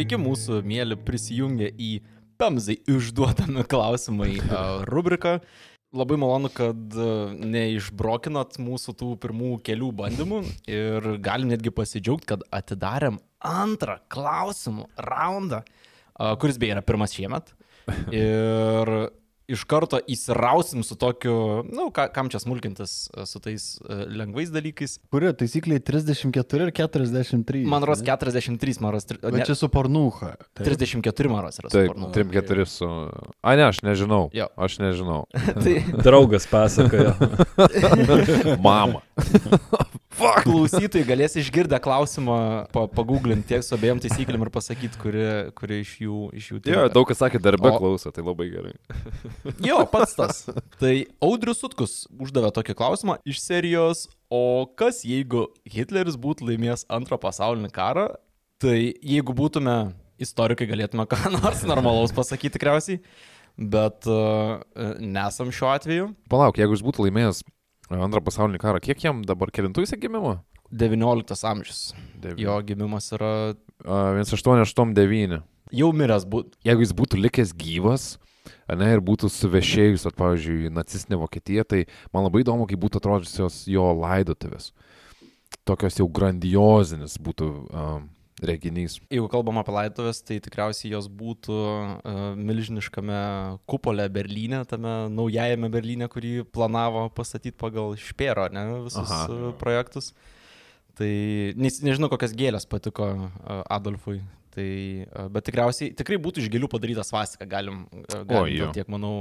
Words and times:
Sveiki 0.00 0.16
mūsų 0.16 0.62
mėly 0.64 0.96
prisijungę 0.96 1.66
į 1.76 1.88
Pemzai 2.40 2.78
išduodami 2.88 3.66
klausimai 3.68 4.38
rubriką. 4.88 5.34
Labai 5.92 6.16
malonu, 6.16 6.48
kad 6.48 6.96
neišbrokinat 7.36 8.56
mūsų 8.64 8.94
tų 8.96 9.10
pirmų 9.20 9.50
kelių 9.66 9.90
bandymų 9.98 10.38
ir 10.72 11.10
galim 11.20 11.52
netgi 11.52 11.68
pasidžiaugti, 11.76 12.30
kad 12.32 12.46
atidarėm 12.48 13.20
antrą 13.44 13.98
klausimų 14.08 14.88
raundą, 15.04 15.60
kuris 16.40 16.56
beje 16.56 16.78
yra 16.78 16.86
pirmas 16.86 17.12
šiemet. 17.18 17.52
Ir 18.24 18.94
iš 19.50 19.64
karto 19.70 20.00
įsirausim 20.10 20.84
su 20.86 20.96
tokiu, 21.00 21.34
na, 21.66 21.76
nu, 21.82 21.88
ka, 21.94 22.06
kam 22.14 22.30
čia 22.32 22.40
smulkintis 22.42 22.94
e, 23.10 23.26
su 23.28 23.42
tais 23.42 23.66
uh, 23.82 24.04
lengvais 24.06 24.52
dalykais. 24.54 24.98
Kurio 25.12 25.32
taisykliai 25.36 25.82
34 25.82 26.68
ir 26.68 26.74
43? 26.76 27.64
Man 27.70 27.86
ros 27.88 28.04
43, 28.06 28.80
man 28.84 28.94
ros. 28.94 29.08
Bet 29.10 29.46
čia 29.48 29.56
su 29.58 29.70
pornuha. 29.72 30.34
Tai. 30.54 30.66
34 30.66 31.32
man 31.32 31.44
ros 31.46 31.60
yra 31.62 31.72
Taip, 31.72 31.96
34 32.16 32.68
su... 32.70 32.90
A, 33.42 33.56
ne, 33.56 33.66
aš 33.68 33.82
nežinau. 33.86 34.28
Jo. 34.36 34.50
Aš 34.56 34.78
nežinau. 34.82 35.24
tai... 35.64 35.80
Draugas 36.04 36.46
pasakojo. 36.50 37.14
Mama. 38.66 39.02
Klausytojai 40.18 41.06
galės 41.06 41.36
išgirdę 41.38 41.78
klausimą 41.82 42.36
pa, 42.74 42.84
paguglinti 42.90 43.52
tiek 43.52 43.62
su 43.64 43.76
abiem 43.76 44.00
taisyklėm 44.02 44.42
ir 44.42 44.50
pasakyti, 44.52 44.98
kuri, 45.00 45.26
kuri 45.56 45.80
iš 45.84 45.92
jų, 46.02 46.16
iš 46.36 46.48
jų. 46.50 46.58
Jo, 46.66 46.86
daug 46.92 47.06
kas 47.08 47.20
sakė 47.22 47.40
darbę 47.42 47.70
o... 47.70 47.76
klauso, 47.78 48.10
tai 48.14 48.24
labai 48.26 48.48
gerai. 48.50 48.74
jo, 49.68 49.78
pats 49.92 50.16
tas. 50.18 50.42
Tai 50.82 50.94
Audrius 51.22 51.62
Sutkus 51.62 51.94
uždavė 52.10 52.50
tokį 52.56 52.76
klausimą 52.78 53.20
iš 53.28 53.38
serijos, 53.44 54.08
o 54.32 54.66
kas 54.78 55.04
jeigu 55.06 55.46
Hitleris 55.70 56.18
būtų 56.20 56.50
laimėjęs 56.50 56.88
antrą 56.90 57.20
pasaulinį 57.22 57.70
karą, 57.74 58.08
tai 58.60 58.76
jeigu 58.90 59.36
būtume 59.36 59.78
istorikai 60.20 60.68
galėtume 60.68 61.06
ką 61.10 61.22
nors 61.38 61.62
normalaus 61.68 62.14
pasakyti 62.16 62.58
tikriausiai, 62.58 63.00
bet 63.60 64.10
uh, 64.10 64.58
nesam 64.98 65.54
šiuo 65.54 65.70
atveju. 65.76 66.12
Palauk, 66.32 66.58
jeigu 66.60 66.76
jis 66.76 66.84
būtų 66.84 67.06
laimėjęs 67.06 67.44
antrą 67.90 68.22
pasaulinį 68.24 68.60
karą. 68.62 68.80
Kiek 68.82 69.02
jam 69.04 69.24
dabar 69.26 69.50
kelintų 69.54 69.84
jis 69.84 69.96
gimimo? 70.00 70.38
19 70.70 71.46
amžius. 71.50 71.80
Devi. 72.22 72.44
Jo 72.44 72.60
gimimas 72.62 73.10
yra. 73.16 73.54
Uh, 73.82 74.20
1889. 74.22 75.40
Jau 75.74 75.90
miręs 75.94 76.26
būtų. 76.30 76.58
Jeigu 76.66 76.84
jis 76.84 76.94
būtų 76.98 77.20
likęs 77.24 77.54
gyvas, 77.58 78.06
ne, 78.70 78.92
ir 78.94 79.02
būtų 79.04 79.30
suvešėjus, 79.30 80.06
at, 80.10 80.16
pavyzdžiui, 80.18 80.70
nacistinė 80.74 81.20
Vokietija, 81.22 81.66
tai 81.66 81.84
man 82.14 82.26
labai 82.26 82.44
įdomu, 82.44 82.66
kaip 82.70 82.80
būtų 82.82 83.02
atrodžiusios 83.02 83.62
jo 83.70 83.90
laidotuvės. 83.98 84.70
Tokios 85.68 85.98
jau 86.00 86.08
grandiozinis 86.10 87.18
būtų 87.22 87.50
um, 87.70 88.08
reginys. 88.46 88.98
Jeigu 89.12 89.28
kalbam 89.32 89.60
apie 89.60 89.74
laidotuvės, 89.74 90.22
tai 90.26 90.40
tikriausiai 90.42 90.92
jos 90.94 91.08
būtų 91.12 91.56
uh, 91.56 92.18
milžiniškame 92.38 93.20
kupole 93.70 94.06
Berlyne, 94.12 94.62
tame 94.70 94.94
naujajame 95.12 95.70
Berlyne, 95.72 96.08
kurį 96.12 96.34
planavo 96.52 97.06
pastatyti 97.16 97.56
pagal 97.60 97.96
Špėro, 98.00 98.48
ne, 98.54 98.66
visus 98.88 99.06
Aha. 99.06 99.24
uh, 99.28 99.48
projektus. 99.60 100.12
Tai 100.98 101.10
ne, 101.56 101.70
nežinau, 101.86 102.10
kokias 102.12 102.34
gėlės 102.36 102.68
patiko 102.68 103.12
uh, 103.14 103.62
Adolfui. 103.72 104.20
Tai, 104.60 105.06
uh, 105.08 105.28
bet 105.32 105.46
tikriausiai 105.48 105.94
tikrai 105.96 106.18
būtų 106.20 106.42
iš 106.42 106.50
gėlių 106.52 106.68
padaryta 106.68 107.04
svastika, 107.06 107.46
galim, 107.48 107.84
uh, 107.96 108.20
galim 108.28 108.66
o, 108.66 108.72
tiek, 108.76 108.88
manau, 108.92 109.12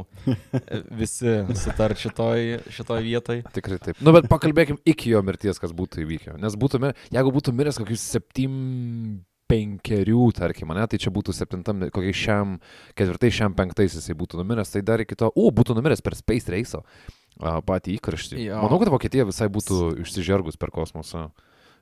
visi 0.99 1.37
sutart 1.61 2.01
šitoj, 2.01 2.59
šitoj 2.75 3.05
vietoj. 3.05 3.41
Tikrai 3.55 3.79
taip. 3.83 4.01
Nu, 4.03 4.11
bet 4.16 4.28
pakalbėkim 4.31 4.81
iki 4.89 5.13
jo 5.13 5.23
mirties, 5.23 5.61
kas 5.61 5.72
būtų 5.75 6.03
įvykę. 6.03 6.35
Nes 6.44 6.57
būtų, 6.59 6.91
jeigu 7.16 7.33
būtų 7.38 7.55
miręs 7.55 7.79
kokius 7.79 8.03
septym 8.17 8.59
penkerių, 9.49 10.28
tarkim, 10.38 10.75
ne, 10.78 10.85
tai 10.89 10.99
čia 11.01 11.13
būtų 11.13 11.33
septintam, 11.33 11.88
kokiai 11.94 12.13
šiam, 12.13 12.57
ketvirtai, 12.99 13.31
šiam 13.33 13.55
penktais 13.57 13.95
jisai 13.97 14.13
būtų 14.17 14.44
numiręs, 14.44 14.75
tai 14.75 14.83
dar 14.85 15.01
iki 15.01 15.17
to, 15.17 15.31
u, 15.33 15.47
būtų 15.55 15.78
numiręs 15.79 16.03
per 16.05 16.17
Space 16.19 16.51
Race 16.53 16.83
patį 17.39 17.95
įkarštį. 17.97 18.44
Jo. 18.44 18.59
Manau, 18.66 18.81
kad 18.81 18.91
Vokietija 18.91 19.25
visai 19.29 19.47
būtų 19.53 19.95
išsižergus 20.03 20.59
per 20.59 20.73
kosmosą 20.75 21.29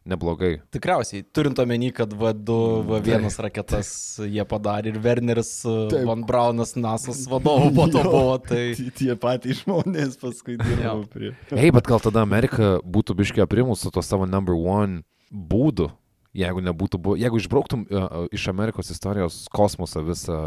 neblogai. 0.09 0.57
Tikriausiai, 0.73 1.25
turint 1.35 1.59
omeny, 1.62 1.90
kad 1.95 2.12
V2, 2.18 2.57
V1 2.88 3.28
raketas 3.45 3.91
jie 4.23 4.45
padarė 4.47 4.94
ir 4.94 5.00
Werneris 5.03 5.51
Taip. 5.66 6.00
Van 6.07 6.23
Braunas 6.28 6.75
NASA's 6.79 7.25
vadovų 7.31 7.72
po 7.75 7.88
to 7.94 8.03
buvo. 8.07 8.35
Tai 8.47 8.63
tie 8.97 9.13
patys 9.19 9.63
žmonės 9.63 10.17
paskui 10.22 10.57
dirbo 10.62 11.03
prie. 11.12 11.34
Ei, 11.53 11.72
bet 11.73 11.90
gal 11.90 12.03
tada 12.03 12.23
Amerika 12.25 12.78
būtų 12.84 13.17
biškiai 13.22 13.46
aprimus 13.47 13.85
su 13.85 13.94
to 13.94 14.03
savo 14.06 14.28
number 14.29 14.57
one 14.57 15.03
būdu. 15.31 15.91
Jeigu 16.38 16.62
nebūtų, 16.62 17.16
jeigu 17.17 17.40
išbrauktum 17.41 17.88
uh, 17.88 18.28
iš 18.35 18.44
Amerikos 18.51 18.91
istorijos 18.94 19.47
kosmoso 19.50 20.03
visą 20.06 20.41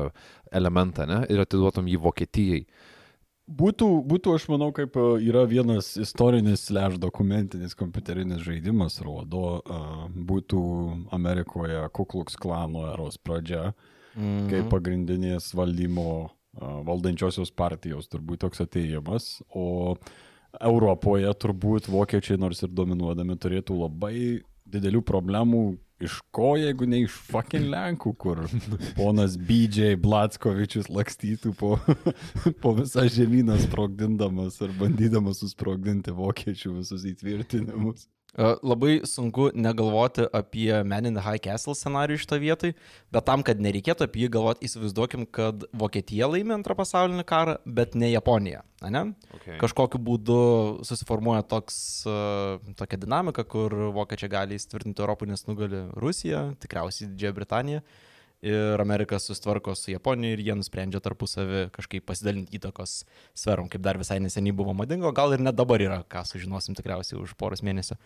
elementą 0.54 1.03
ne, 1.09 1.25
ir 1.32 1.43
atiduotum 1.43 1.88
jį 1.91 1.99
Vokietijai, 2.04 2.60
uh, 2.62 2.90
Būtų, 3.50 3.87
būtų, 4.06 4.34
aš 4.38 4.44
manau, 4.53 4.69
kaip 4.75 4.94
e, 4.94 5.05
yra 5.27 5.43
vienas 5.50 5.97
istorinis, 5.99 6.69
leš 6.71 7.00
dokumentinis 7.03 7.75
kompiuterinis 7.78 8.44
žaidimas, 8.44 9.00
rodo, 9.03 9.59
uh, 9.59 10.05
būtų 10.15 10.61
Amerikoje 11.16 11.81
Kukluks 11.97 12.38
klano 12.38 12.87
eros 12.93 13.19
pradžia, 13.19 13.72
mm 14.15 14.47
kaip 14.50 14.71
pagrindinės 14.71 15.50
valdymo 15.55 16.06
uh, 16.27 16.78
valdančiosios 16.87 17.50
partijos 17.50 18.11
turbūt 18.11 18.44
toks 18.44 18.62
ateimas, 18.62 19.28
o 19.50 19.97
Europoje 20.59 21.31
turbūt 21.43 21.91
vokiečiai 21.91 22.38
nors 22.38 22.62
ir 22.62 22.71
dominuodami 22.75 23.38
turėtų 23.38 23.77
labai 23.82 24.17
didelių 24.71 25.03
problemų 25.06 25.65
Iš 26.00 26.15
ko, 26.33 26.55
jeigu 26.56 26.87
ne 26.88 27.03
iš 27.05 27.12
fucking 27.28 27.69
Lenkų, 27.72 28.15
kur 28.16 28.38
ponas 28.97 29.34
BJ 29.37 29.99
Blatskovičius 30.00 30.88
lakstytų 30.88 31.53
po, 31.59 31.75
po 32.62 32.72
visą 32.78 33.05
žemyną 33.12 33.59
sprogdindamas 33.66 34.56
ar 34.65 34.72
bandydamas 34.81 35.43
susprogdinti 35.44 36.15
vokiečių 36.16 36.78
visus 36.78 37.05
įtvirtinimus. 37.12 38.09
Labai 38.39 39.01
sunku 39.11 39.49
negalvoti 39.59 40.23
apie 40.33 40.71
Men 40.87 41.07
in 41.07 41.17
the 41.19 41.23
High 41.25 41.43
Castle 41.43 41.75
scenarijų 41.75 42.21
šitą 42.23 42.39
vietą, 42.39 42.71
bet 43.11 43.27
tam, 43.27 43.43
kad 43.47 43.59
nereikėtų 43.59 44.07
apie 44.07 44.23
jį 44.25 44.29
galvoti, 44.37 44.69
įsivaizduokim, 44.69 45.27
kad 45.27 45.67
Vokietija 45.75 46.29
laimė 46.31 46.55
antrą 46.61 46.77
pasaulinį 46.79 47.25
karą, 47.27 47.57
bet 47.67 47.97
ne 47.99 48.13
Japonija. 48.13 48.63
Ne? 48.87 49.03
Okay. 49.37 49.59
Kažkokiu 49.61 49.99
būdu 50.01 50.39
susiformuoja 50.87 51.43
toks, 51.45 51.81
tokia 52.79 53.01
dinamika, 53.03 53.45
kur 53.45 53.75
vokiečiai 53.99 54.31
gali 54.33 54.61
įsitvirtinti 54.61 55.03
Europą, 55.03 55.29
nes 55.29 55.45
nugali 55.51 55.83
Rusija, 55.99 56.53
tikriausiai 56.62 57.11
Didžiąją 57.11 57.37
Britaniją 57.41 57.83
ir 58.43 58.81
Amerika 58.81 59.19
sustvarko 59.21 59.75
su 59.75 59.93
Japonija 59.93 60.34
ir 60.34 60.43
jie 60.45 60.56
nusprendžia 60.56 61.01
tarpusavį 61.05 61.67
kažkaip 61.75 62.06
pasidalinti 62.09 62.56
įtakos 62.56 63.03
sferom, 63.37 63.69
kaip 63.69 63.83
dar 63.84 64.01
visai 64.01 64.21
neseniai 64.25 64.56
buvo 64.56 64.75
madingo, 64.77 65.12
gal 65.17 65.37
ir 65.37 65.45
net 65.45 65.59
dabar 65.59 65.83
yra, 65.84 66.01
ką 66.09 66.25
sužinosim 66.28 66.77
tikriausiai 66.79 67.21
už 67.21 67.37
poros 67.41 67.61
mėnesių. 67.67 67.99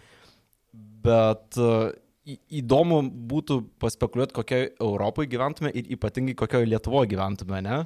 Bet 1.05 1.61
uh, 1.63 1.93
įdomu 2.25 3.03
būtų 3.31 3.61
paspekuliuoti, 3.83 4.35
kokioje 4.35 4.71
Europoje 4.83 5.31
gyventume 5.31 5.71
ir 5.77 5.91
ypatingai 5.95 6.35
kokioje 6.39 6.71
Lietuvoje 6.71 7.13
gyventume, 7.13 7.61
ne? 7.65 7.85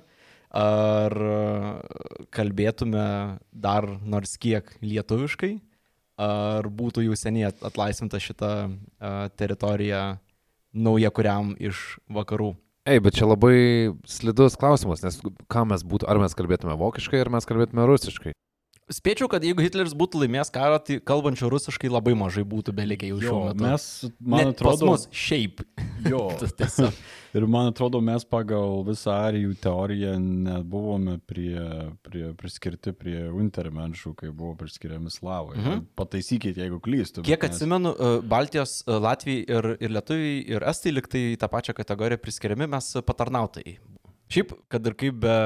Ar 0.49 1.13
kalbėtume 2.33 3.03
dar 3.53 3.85
nors 4.01 4.39
kiek 4.41 4.71
lietuviškai, 4.81 5.59
ar 6.25 6.69
būtų 6.73 7.05
jau 7.05 7.19
seniai 7.19 7.51
atlaisvinta 7.53 8.17
šita 8.23 8.53
uh, 8.65 9.27
teritorija 9.37 10.01
nauja 10.79 11.11
kuriam 11.15 11.55
iš 11.59 11.99
vakarų. 12.13 12.55
Ei, 12.89 13.03
bet 13.05 13.19
čia 13.19 13.27
labai 13.29 13.93
slidus 14.09 14.57
klausimas, 14.57 15.03
nes 15.05 15.19
ką 15.53 15.67
mes 15.69 15.85
būtų, 15.85 16.09
ar 16.09 16.21
mes 16.23 16.37
kalbėtume 16.39 16.77
vokiškai, 16.81 17.21
ar 17.21 17.31
mes 17.35 17.49
kalbėtume 17.49 17.85
rusiškai. 17.89 18.33
Spėčiau, 18.89 19.29
kad 19.29 19.45
jeigu 19.45 19.61
Hitleris 19.61 19.93
būtų 19.99 20.23
laimėjęs 20.23 20.51
karą, 20.55 20.79
tai 20.81 20.97
kalbančių 21.05 21.51
rusiškai 21.53 21.91
labai 21.93 22.15
mažai 22.17 22.45
būtų 22.49 22.73
belikę 22.73 23.11
jau 23.11 23.19
šiuo 23.21 23.41
metu. 23.51 23.65
Mes, 23.67 23.85
man 24.17 24.49
Net 24.49 24.55
atrodo, 24.55 24.89
mus 24.89 25.05
šiaip. 25.13 25.61
Jo. 26.09 26.23
ir 27.37 27.47
man 27.51 27.69
atrodo, 27.69 28.01
mes 28.05 28.25
pagal 28.25 28.81
visą 28.87 29.19
arijų 29.29 29.59
teoriją 29.61 30.15
nebuvome 30.23 31.19
prie, 31.29 31.61
prie, 32.07 32.31
priskirti 32.41 32.95
prie 32.97 33.27
untermenšų, 33.29 34.15
kai 34.23 34.33
buvo 34.33 34.55
priskiriami 34.63 35.13
slavai. 35.13 35.59
Mhm. 35.61 35.85
Pataisykit, 35.99 36.57
jeigu 36.65 36.81
klystu. 36.81 37.27
Kiek 37.29 37.45
nes... 37.45 37.53
atsimenu, 37.53 37.93
e, 37.93 38.11
Baltijos, 38.25 38.81
e, 38.87 38.97
Latvijai 39.05 39.45
ir, 39.45 39.71
ir 39.85 39.97
Lietuviai 39.99 40.41
ir 40.57 40.69
Estai 40.73 40.97
liktai 40.97 41.27
tą 41.37 41.53
pačią 41.53 41.77
kategoriją 41.77 42.25
priskiriami, 42.25 42.73
mes 42.73 42.95
patarnautai 43.05 43.77
Šiaip, 44.29 44.53
kad 44.69 44.85
ir 44.89 44.97
kaip 44.99 45.21
be, 45.23 45.37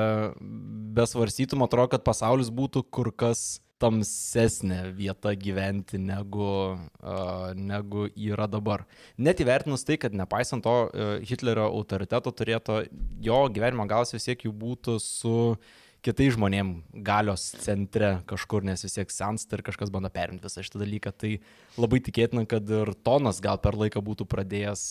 besvarstytum, 0.96 1.62
atrodo, 1.66 1.92
kad 1.94 2.02
pasaulis 2.06 2.50
būtų 2.50 2.82
kur 2.90 3.12
kas 3.14 3.60
tamsesnė 3.82 4.92
vieta 4.94 5.32
gyventi 5.38 5.98
negu, 5.98 6.48
uh, 6.74 7.46
negu 7.58 8.06
yra 8.14 8.46
dabar. 8.50 8.84
Net 9.18 9.42
įvertinus 9.42 9.86
tai, 9.86 9.98
kad 10.02 10.14
nepaisant 10.14 10.62
to 10.66 10.74
uh, 10.86 11.14
Hitlerio 11.22 11.66
autoriteto 11.70 12.34
turėto, 12.34 12.82
jo 13.22 13.40
gyvenimo 13.54 13.86
galas 13.90 14.14
vis 14.14 14.28
tiek 14.28 14.46
jų 14.46 14.54
būtų 14.62 14.98
su 15.02 15.36
kitais 16.02 16.34
žmonėm 16.34 16.74
galios 17.06 17.44
centre 17.62 18.16
kažkur, 18.28 18.64
nes 18.66 18.82
vis 18.84 18.96
tiek 18.96 19.12
sensta 19.14 19.56
ir 19.56 19.64
kažkas 19.66 19.92
bando 19.94 20.10
perimti 20.12 20.46
visą 20.48 20.64
šitą 20.64 20.82
dalyką. 20.82 21.12
Tai 21.14 21.32
labai 21.80 22.02
tikėtina, 22.04 22.44
kad 22.50 22.68
ir 22.70 22.92
tonas 23.06 23.40
gal 23.44 23.60
per 23.62 23.78
laiką 23.78 24.02
būtų 24.04 24.26
pradėjęs 24.30 24.84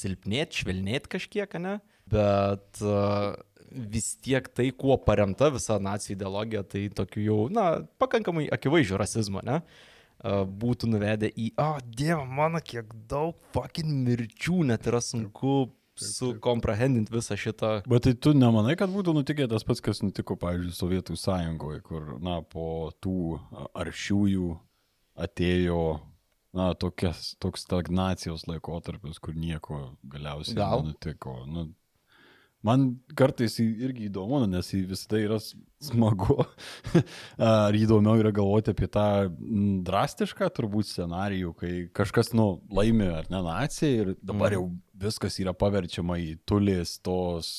silpnėti, 0.00 0.62
švelnėti 0.62 1.14
kažkiek, 1.16 1.58
ne? 1.62 1.78
Bet 2.08 2.82
uh, 2.84 3.36
vis 3.68 4.14
tiek 4.24 4.48
tai, 4.52 4.70
kuo 4.76 4.96
paremta 5.00 5.50
visa 5.54 5.78
nacijų 5.82 6.16
ideologija, 6.16 6.64
tai 6.64 6.86
tokiu 6.94 7.24
jau, 7.24 7.40
na, 7.52 7.68
pakankamai 8.00 8.48
akivaizdžiu 8.52 9.00
rasizmu, 9.00 9.44
ne? 9.48 9.62
Uh, 10.18 10.42
būtų 10.48 10.88
nuvedę 10.90 11.28
į, 11.30 11.52
o, 11.54 11.64
oh, 11.64 11.82
dieve 11.94 12.24
mano, 12.26 12.58
kiek 12.64 12.90
daug 13.10 13.36
fucking 13.54 13.92
mirčių, 14.06 14.64
net 14.72 14.88
yra 14.90 14.98
sunku 15.04 15.68
sukomprehendinti 16.02 17.12
visą 17.14 17.36
šitą. 17.38 17.72
Bet 17.88 18.06
tai 18.06 18.14
tu 18.14 18.34
nemanai, 18.36 18.76
kad 18.78 18.92
būtų 18.92 19.14
nutikę 19.16 19.48
tas 19.50 19.66
pats, 19.66 19.82
kas 19.84 20.02
nutiko, 20.04 20.36
pavyzdžiui, 20.40 20.76
Sovietų 20.76 21.16
sąjungoje, 21.18 21.82
kur, 21.86 22.14
na, 22.24 22.40
po 22.42 22.90
tų 23.04 23.38
aršiųjų 23.78 24.52
atėjo, 25.18 25.82
na, 26.58 26.70
tokias, 26.78 27.34
toks 27.42 27.66
stagnacijos 27.66 28.46
laikotarpis, 28.50 29.20
kur 29.22 29.36
nieko 29.36 29.82
galiausiai 30.08 30.58
Gal. 30.58 30.84
nenutiko. 30.86 31.40
Nu, 31.50 31.68
Man 32.66 32.88
kartais 33.14 33.54
irgi 33.62 34.08
įdomu, 34.08 34.40
nes 34.50 34.72
visada 34.74 35.20
yra 35.22 35.36
smagu. 35.38 36.40
Ar 37.38 37.76
įdomiau 37.78 38.18
yra 38.18 38.32
galvoti 38.34 38.72
apie 38.74 38.88
tą 38.90 39.04
mm, 39.28 39.84
drastišką 39.86 40.48
turbūt 40.56 40.90
scenarijų, 40.90 41.52
kai 41.60 41.72
kažkas, 41.94 42.32
nu, 42.34 42.48
laimi 42.74 43.06
ar 43.14 43.30
ne 43.30 43.44
nacija 43.46 44.02
ir 44.02 44.10
dabar 44.18 44.56
jau 44.56 44.64
viskas 44.98 45.38
yra 45.38 45.54
paverčiama 45.54 46.18
į 46.18 46.32
tulės 46.48 46.96
tos, 47.06 47.52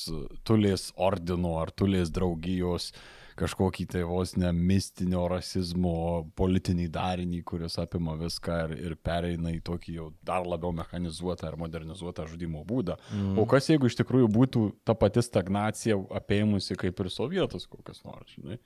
tulės 0.44 0.90
ordino 1.00 1.56
ar 1.62 1.72
tulės 1.72 2.12
draugijos 2.12 2.90
kažkokį 3.40 3.86
tai 3.94 4.02
vos 4.08 4.34
ne 4.38 4.52
mistinio 4.54 5.24
rasizmo 5.30 5.94
politinį 6.38 6.86
darinį, 6.92 7.42
kuris 7.48 7.78
apima 7.82 8.16
viską 8.20 8.58
ir, 8.66 8.76
ir 8.90 8.96
pereina 9.00 9.52
į 9.54 9.60
tokį 9.66 9.96
jau 9.96 10.08
dar 10.26 10.46
labiau 10.48 10.72
mechanizuotą 10.76 11.48
ar 11.50 11.58
modernizuotą 11.60 12.28
žudimo 12.30 12.64
būdą. 12.68 12.98
Mm. 13.14 13.36
O 13.40 13.46
kas 13.50 13.70
jeigu 13.72 13.90
iš 13.90 13.98
tikrųjų 14.02 14.30
būtų 14.34 14.64
ta 14.84 14.96
pati 14.98 15.24
stagnacija 15.24 15.98
apėmusi 16.20 16.78
kaip 16.80 17.00
ir 17.00 17.12
sovietus 17.12 17.68
kokias 17.70 18.04
nors, 18.06 18.36
žinai? 18.36 18.60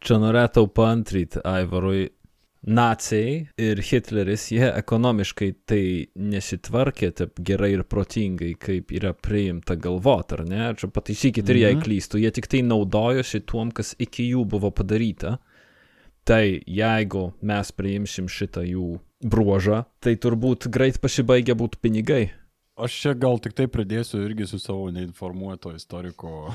Čia 0.00 0.16
norėčiau 0.16 0.68
paantryti 0.72 1.42
Aivarui. 1.44 2.08
Nacijai 2.66 3.46
ir 3.56 3.80
Hitleris, 3.80 4.50
jie 4.52 4.66
ekonomiškai 4.68 5.48
tai 5.64 6.06
nesitvarkė 6.20 7.08
taip 7.16 7.40
gerai 7.40 7.70
ir 7.78 7.84
protingai, 7.88 8.50
kaip 8.60 8.92
yra 8.92 9.14
priimta 9.16 9.78
galvot, 9.80 10.34
ar 10.36 10.44
ne? 10.44 10.66
Čia 10.76 10.90
pataisykit 10.92 11.48
ir 11.48 11.56
jei 11.56 11.74
Mhm. 11.74 11.82
klystu, 11.82 12.20
jie 12.20 12.30
tik 12.30 12.46
tai 12.46 12.60
naudojosi 12.62 13.40
tuom, 13.46 13.72
kas 13.72 13.94
iki 13.98 14.28
jų 14.34 14.44
buvo 14.44 14.70
padaryta. 14.70 15.38
Tai 16.24 16.60
jeigu 16.66 17.32
mes 17.42 17.72
priimsim 17.72 18.28
šitą 18.28 18.60
jų 18.68 19.00
bruožą, 19.24 19.86
tai 20.00 20.16
turbūt 20.16 20.68
greit 20.70 21.00
pasibaigia 21.00 21.54
būtų 21.54 21.80
pinigai. 21.80 22.30
Aš 22.80 22.94
čia 23.02 23.12
gal 23.18 23.38
tik 23.42 23.52
tai 23.58 23.66
pridėsiu 23.68 24.22
irgi 24.24 24.46
su 24.48 24.58
savo 24.62 24.88
neinformuoto 24.94 25.72
istoriko 25.76 26.50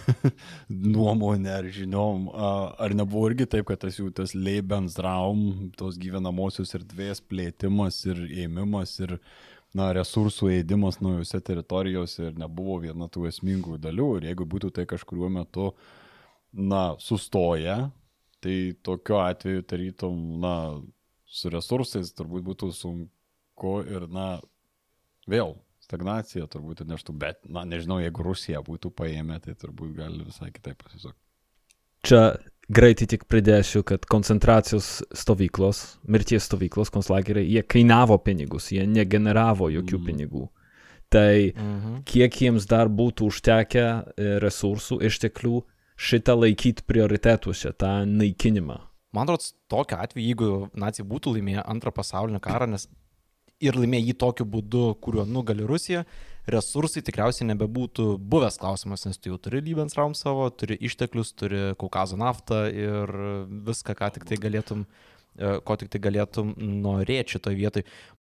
nuomonė 0.96 1.52
ar 1.54 1.68
žiniom. 1.76 2.28
Ar 2.34 2.94
nebuvo 2.96 3.28
irgi 3.30 3.46
taip, 3.52 3.68
kad 3.70 3.82
tas 3.84 3.98
jų 4.00 4.10
tas 4.16 4.34
Lebensraum, 4.34 5.70
tos 5.78 5.98
gyvenamosios 6.00 6.74
erdvės 6.78 7.22
plėtimas 7.22 8.00
ir 8.08 8.24
ėmimas 8.44 8.96
ir 9.04 9.18
na, 9.74 9.90
resursų 9.94 10.50
ėdimas 10.60 11.00
naujose 11.02 11.40
teritorijose 11.46 12.30
ir 12.30 12.40
nebuvo 12.40 12.80
viena 12.86 13.08
tų 13.10 13.28
esmingų 13.30 13.78
dalių. 13.82 14.08
Ir 14.18 14.30
jeigu 14.30 14.48
būtų 14.56 14.72
tai 14.74 14.86
kažkuriuo 14.90 15.30
metu, 15.36 15.70
na, 16.54 16.94
sustoję, 17.02 17.78
tai 18.44 18.56
tokiu 18.86 19.20
atveju 19.22 19.66
tarytum, 19.70 20.18
na, 20.42 20.56
su 21.26 21.50
resursais 21.50 22.12
turbūt 22.14 22.46
būtų 22.50 22.70
sunku 22.74 23.78
ir, 23.90 24.06
na, 24.12 24.38
vėl 25.30 25.56
stagnacija 25.84 26.46
turbūt 26.48 26.84
neštų, 26.88 27.12
bet, 27.20 27.40
na, 27.48 27.64
nežinau, 27.68 27.98
jeigu 28.00 28.24
Rusija 28.24 28.62
būtų 28.64 28.90
paėmę, 28.96 29.40
tai 29.44 29.54
turbūt 29.54 29.94
gali 29.98 30.24
visai 30.24 30.50
kitaip 30.54 30.80
pasisukti. 30.82 31.18
Čia 32.04 32.36
greitai 32.72 33.06
tik 33.08 33.24
pridėsiu, 33.28 33.82
kad 33.84 34.04
koncentracijos 34.08 35.02
stovyklos, 35.16 35.98
mirties 36.08 36.44
stovyklos, 36.48 36.90
konslageriai, 36.92 37.48
jie 37.48 37.62
kainavo 37.62 38.18
pinigus, 38.18 38.70
jie 38.72 38.86
negeneravo 38.88 39.68
jokių 39.72 39.98
Mm. 40.00 40.06
pinigų. 40.06 40.48
Tai 41.10 41.52
Mhm. 41.54 42.02
kiek 42.04 42.32
jiems 42.32 42.66
dar 42.66 42.88
būtų 42.88 43.28
užtekę 43.28 43.84
e, 44.16 44.38
resursų, 44.40 45.00
išteklių 45.04 45.62
šitą 45.96 46.34
laikyti 46.34 46.82
prioritetuose, 46.86 47.72
tą 47.76 48.04
naikinimą. 48.06 48.80
Man 49.12 49.28
atrodo, 49.28 49.44
tokiu 49.68 49.96
atveju, 49.96 50.26
jeigu 50.26 50.70
nacijai 50.74 51.06
būtų 51.06 51.36
laimėję 51.36 51.62
antrą 51.70 51.92
pasaulinį 51.92 52.40
karą, 52.40 52.66
nes 52.66 52.88
ir 53.64 53.78
laimėję 53.78 54.10
jį 54.10 54.14
tokiu 54.20 54.46
būdu, 54.48 54.84
kuriuo 55.04 55.24
nugali 55.28 55.66
Rusija, 55.66 56.04
resursai 56.50 57.02
tikriausiai 57.04 57.48
nebebūtų 57.52 58.08
buvęs 58.20 58.58
klausimas, 58.60 59.06
nes 59.08 59.18
tu 59.18 59.32
jau 59.32 59.38
turi 59.40 59.62
Lebensraum 59.64 60.16
savo, 60.18 60.48
turi 60.52 60.76
išteklius, 60.76 61.32
turi 61.38 61.62
Kaukazo 61.80 62.18
naftą 62.20 62.66
ir 62.68 63.14
viską, 63.68 63.96
ką 63.96 64.10
tik 64.16 64.28
tai 64.28 64.40
galėtum, 64.40 64.84
e, 65.38 65.56
ko 65.64 65.78
tik 65.80 65.92
tai 65.94 66.02
galėtum 66.04 66.52
norėti 66.84 67.38
šitoje 67.38 67.60
vietoje. 67.60 67.88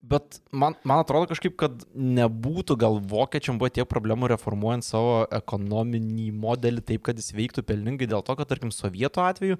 Bet 0.07 0.37
man, 0.53 0.75
man 0.87 1.01
atrodo 1.01 1.27
kažkaip, 1.31 1.55
kad 1.59 1.81
nebūtų 1.91 2.77
gal 2.79 2.99
vokiečiam 3.01 3.57
buvo 3.59 3.71
tiek 3.73 3.87
problemų 3.89 4.29
reformuojant 4.31 4.85
savo 4.85 5.25
ekonominį 5.33 6.29
modelį 6.37 6.83
taip, 6.85 7.03
kad 7.09 7.17
jis 7.17 7.33
veiktų 7.35 7.65
pelningai 7.67 8.07
dėl 8.07 8.23
to, 8.23 8.37
kad, 8.37 8.47
tarkim, 8.47 8.71
sovietų 8.71 9.25
atveju 9.25 9.59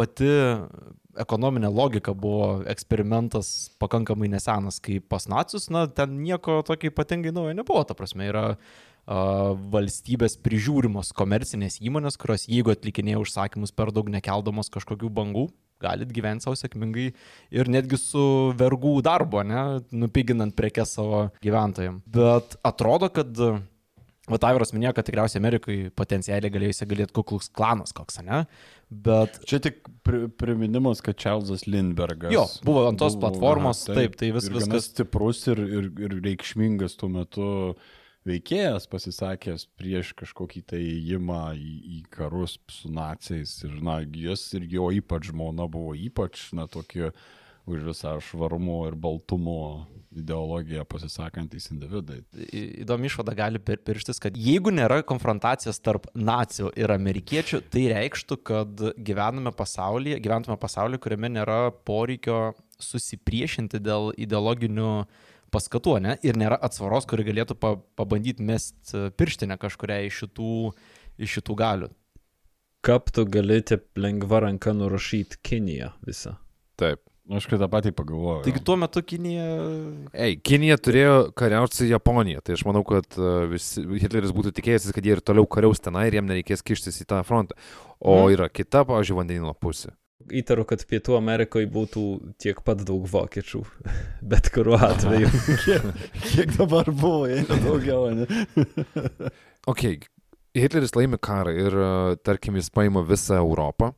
pati 0.00 0.28
ekonominė 1.20 1.70
logika 1.72 2.14
buvo 2.16 2.60
eksperimentas 2.70 3.70
pakankamai 3.82 4.30
nesenas, 4.32 4.80
kai 4.82 5.00
pas 5.00 5.26
nacius, 5.30 5.68
na, 5.72 5.86
ten 5.86 6.20
nieko 6.24 6.60
tokio 6.66 6.92
ypatingai 6.92 7.34
naujo 7.34 7.56
nebuvo, 7.56 7.82
ta 7.84 7.96
prasme, 7.98 8.28
yra 8.30 8.44
a, 8.50 8.56
valstybės 9.74 10.38
prižiūrimos 10.44 11.12
komercinės 11.16 11.80
įmonės, 11.82 12.18
kurios 12.20 12.46
jeigu 12.48 12.74
atlikinėja 12.74 13.22
užsakymus 13.24 13.74
per 13.76 13.92
daug 13.96 14.10
nekeldamos 14.12 14.72
kažkokių 14.72 15.10
bangų, 15.18 15.48
galit 15.80 16.12
gyventi 16.12 16.44
savo 16.44 16.58
sėkmingai 16.60 17.10
ir 17.56 17.70
netgi 17.72 17.98
su 18.00 18.22
vergų 18.60 18.98
darbo, 19.04 19.42
ne, 19.46 19.80
nupiginant 19.96 20.54
prekes 20.56 20.96
savo 20.98 21.26
gyventojams. 21.44 22.04
Bet 22.04 22.58
atrodo, 22.66 23.08
kad 23.12 23.32
Vat 24.30 24.44
Aivaras 24.48 24.70
minėjo, 24.72 24.92
kad 24.96 25.06
tikriausiai 25.08 25.40
Amerikai 25.42 25.76
potencialiai 25.98 26.52
galėjo 26.54 26.74
įsigalėti 26.76 27.14
kuklus 27.16 27.48
klanas 27.52 27.92
koks, 27.96 28.20
ne? 28.26 28.44
Bet 28.90 29.40
Čia 29.50 29.58
tik 29.62 29.84
pri, 30.06 30.24
priminimas, 30.40 31.02
kad 31.04 31.18
Čarlzas 31.20 31.66
Lindbergas. 31.70 32.32
Jo, 32.34 32.44
buvo 32.66 32.86
ant 32.88 32.98
tos 33.02 33.16
platformos, 33.20 33.84
aha, 33.88 33.98
taip, 34.00 34.16
tai 34.20 34.30
vis- 34.34 34.48
viskas- 34.50 34.88
Stiprus 34.90 35.44
ir, 35.52 35.58
ir, 35.66 35.90
ir 36.06 36.16
reikšmingas 36.24 36.96
tuo 36.98 37.08
metu 37.12 37.48
veikėjas 38.28 38.84
pasisakęs 38.92 39.66
prieš 39.80 40.10
kažkokį 40.18 40.60
tai 40.72 40.80
įimą 40.84 41.38
į, 41.56 41.74
į 41.96 42.00
karus 42.12 42.58
su 42.68 42.90
naciais. 42.92 43.54
Ir, 43.64 43.78
na, 43.82 44.00
jis 44.04 44.42
ir 44.58 44.66
jo 44.68 44.90
ypač 44.92 45.30
žmona 45.30 45.66
buvo 45.70 45.94
ypač, 45.96 46.50
na, 46.52 46.66
tokie 46.68 47.10
už 47.66 47.82
visą 47.90 48.16
švarumo 48.24 48.86
ir 48.88 48.94
baltumo 48.94 49.86
ideologiją 50.10 50.82
pasisakantys 50.90 51.68
individai. 51.70 52.24
į- 52.34 52.82
įdomi 52.84 53.06
išvada 53.06 53.34
gali 53.36 53.58
pir- 53.58 53.78
pirštis, 53.78 54.18
kad 54.18 54.34
jeigu 54.34 54.72
nėra 54.74 55.02
konfrontacijos 55.06 55.78
tarp 55.78 56.08
nacijų 56.14 56.72
ir 56.76 56.90
amerikiečių, 56.90 57.60
tai 57.70 57.84
reikštų, 57.94 58.42
kad 58.42 58.74
gyvename 58.98 59.52
pasaulyje, 59.54 60.18
gyventume 60.20 60.58
pasaulyje, 60.58 60.98
kuriame 60.98 61.28
nėra 61.30 61.70
poreikio 61.84 62.54
susipriešinti 62.78 63.78
dėl 63.78 64.10
ideologinių 64.18 65.06
paskatų, 65.50 66.00
ne? 66.02 66.16
Ir 66.22 66.34
nėra 66.34 66.58
atsvaros, 66.62 67.06
kuri 67.06 67.24
galėtų 67.26 67.54
pa, 67.58 67.76
pabandyti 67.98 68.42
mest 68.42 68.90
pirštinę 69.18 69.58
kažkuria 69.58 70.00
iš 70.06 70.24
šitų, 70.24 70.72
iš 71.18 71.38
šitų 71.38 71.56
galių. 71.58 71.90
Kaip 72.82 73.10
tu 73.12 73.26
gali 73.26 73.60
taip 73.62 73.86
lengva 74.00 74.40
ranka 74.46 74.72
nurašyti 74.72 75.38
Kiniją 75.42 75.92
visą? 76.06 76.36
Taip. 76.80 77.02
Aš 77.30 77.44
kai 77.46 77.58
tą 77.60 77.68
patį 77.70 77.92
pagalvojau. 77.94 78.40
Taigi 78.42 78.60
tuo 78.66 78.74
metu 78.80 79.02
Kinija 79.06 79.44
Ei, 80.18 80.34
Kinija 80.42 80.74
turėjo 80.82 81.12
kariauti 81.38 81.78
su 81.78 81.86
Japonija, 81.86 82.40
tai 82.42 82.56
aš 82.56 82.64
manau, 82.66 82.82
kad 82.88 83.06
uh, 83.20 83.44
visi, 83.50 83.84
Hitleris 84.02 84.32
būtų 84.34 84.50
tikėjęsis, 84.56 84.90
kad 84.96 85.06
jie 85.06 85.14
ir 85.14 85.22
toliau 85.22 85.46
kariaus 85.46 85.78
tenai 85.84 86.08
ir 86.10 86.16
jam 86.18 86.26
nereikės 86.26 86.64
kištis 86.66 86.98
į 87.04 87.06
tą 87.12 87.20
frontą. 87.28 87.54
O 88.00 88.16
Mhm. 88.24 88.34
yra 88.34 88.48
kita, 88.50 88.82
pavyzdžiui, 88.88 89.18
vandenino 89.20 89.54
pusė. 89.54 89.92
Įtaru, 90.36 90.66
kad 90.68 90.82
Pietų 90.84 91.14
Amerikoje 91.16 91.70
būtų 91.72 92.02
tiek 92.42 92.58
pat 92.66 92.82
daug 92.84 93.06
vokiečių, 93.08 93.62
bet 94.34 94.50
kuriuo 94.52 94.76
atveju. 94.90 95.30
kiek, 95.64 95.86
kiek 96.34 96.56
dabar 96.58 96.90
buvo, 96.90 97.24
jei 97.30 97.46
ne 97.46 97.60
daugiau, 97.62 98.10
ne? 98.12 98.26
Ok, 99.70 99.86
Hitleris 100.56 100.96
laimi 100.96 101.18
karą 101.20 101.52
ir, 101.54 101.74
uh, 101.78 102.16
tarkim, 102.26 102.56
jis 102.58 102.70
paima 102.74 103.04
visą 103.06 103.38
Europą. 103.38 103.92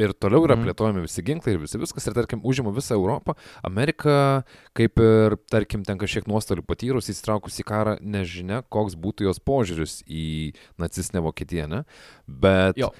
Ir 0.00 0.14
toliau 0.16 0.46
yra 0.46 0.56
Mhm. 0.56 0.64
plėtojami 0.64 1.02
visi 1.04 1.22
ginklai 1.22 1.52
ir 1.54 1.58
visi 1.60 1.76
viskas. 1.78 2.06
Ir 2.08 2.14
tarkim, 2.16 2.40
užima 2.40 2.72
visą 2.72 2.94
Europą. 2.96 3.34
Amerika, 3.62 4.44
kaip 4.74 4.98
ir, 4.98 5.36
tarkim, 5.50 5.84
ten 5.84 5.98
kažkiek 5.98 6.24
nuostolių 6.24 6.64
patyrus, 6.64 7.10
įsitraukus 7.12 7.60
į 7.60 7.64
karą, 7.68 7.98
nežinia, 8.00 8.62
koks 8.70 8.96
būtų 8.96 9.28
jos 9.28 9.38
požiūris 9.38 10.02
į 10.08 10.54
nacistinę 10.78 11.20
Vokietiją, 11.22 11.68
ne? 11.68 11.84
Bet 12.26 12.76
Jo. 12.80 12.92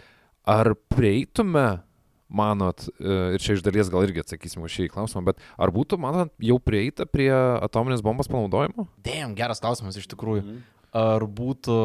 ar 0.46 0.74
prieitume, 0.92 1.82
manot, 2.28 2.88
e, 3.00 3.34
ir 3.34 3.38
čia 3.38 3.54
iš 3.54 3.62
dalies 3.62 3.88
gal 3.88 4.02
irgi 4.04 4.20
atsakysim 4.20 4.62
už 4.64 4.72
šį 4.76 4.88
klausimą, 4.90 5.24
bet 5.24 5.38
ar 5.58 5.70
būtų, 5.70 5.98
manot, 5.98 6.30
jau 6.38 6.58
prieita 6.58 7.06
prie 7.06 7.30
atominės 7.32 8.02
bombos 8.02 8.28
panaudojimo? 8.28 8.88
Dėjom, 9.02 9.34
geras 9.34 9.60
klausimas 9.60 9.96
iš 9.96 10.06
tikrųjų. 10.08 10.42
Mhm. 10.44 10.62
Ar 10.94 11.24
būtų, 11.26 11.76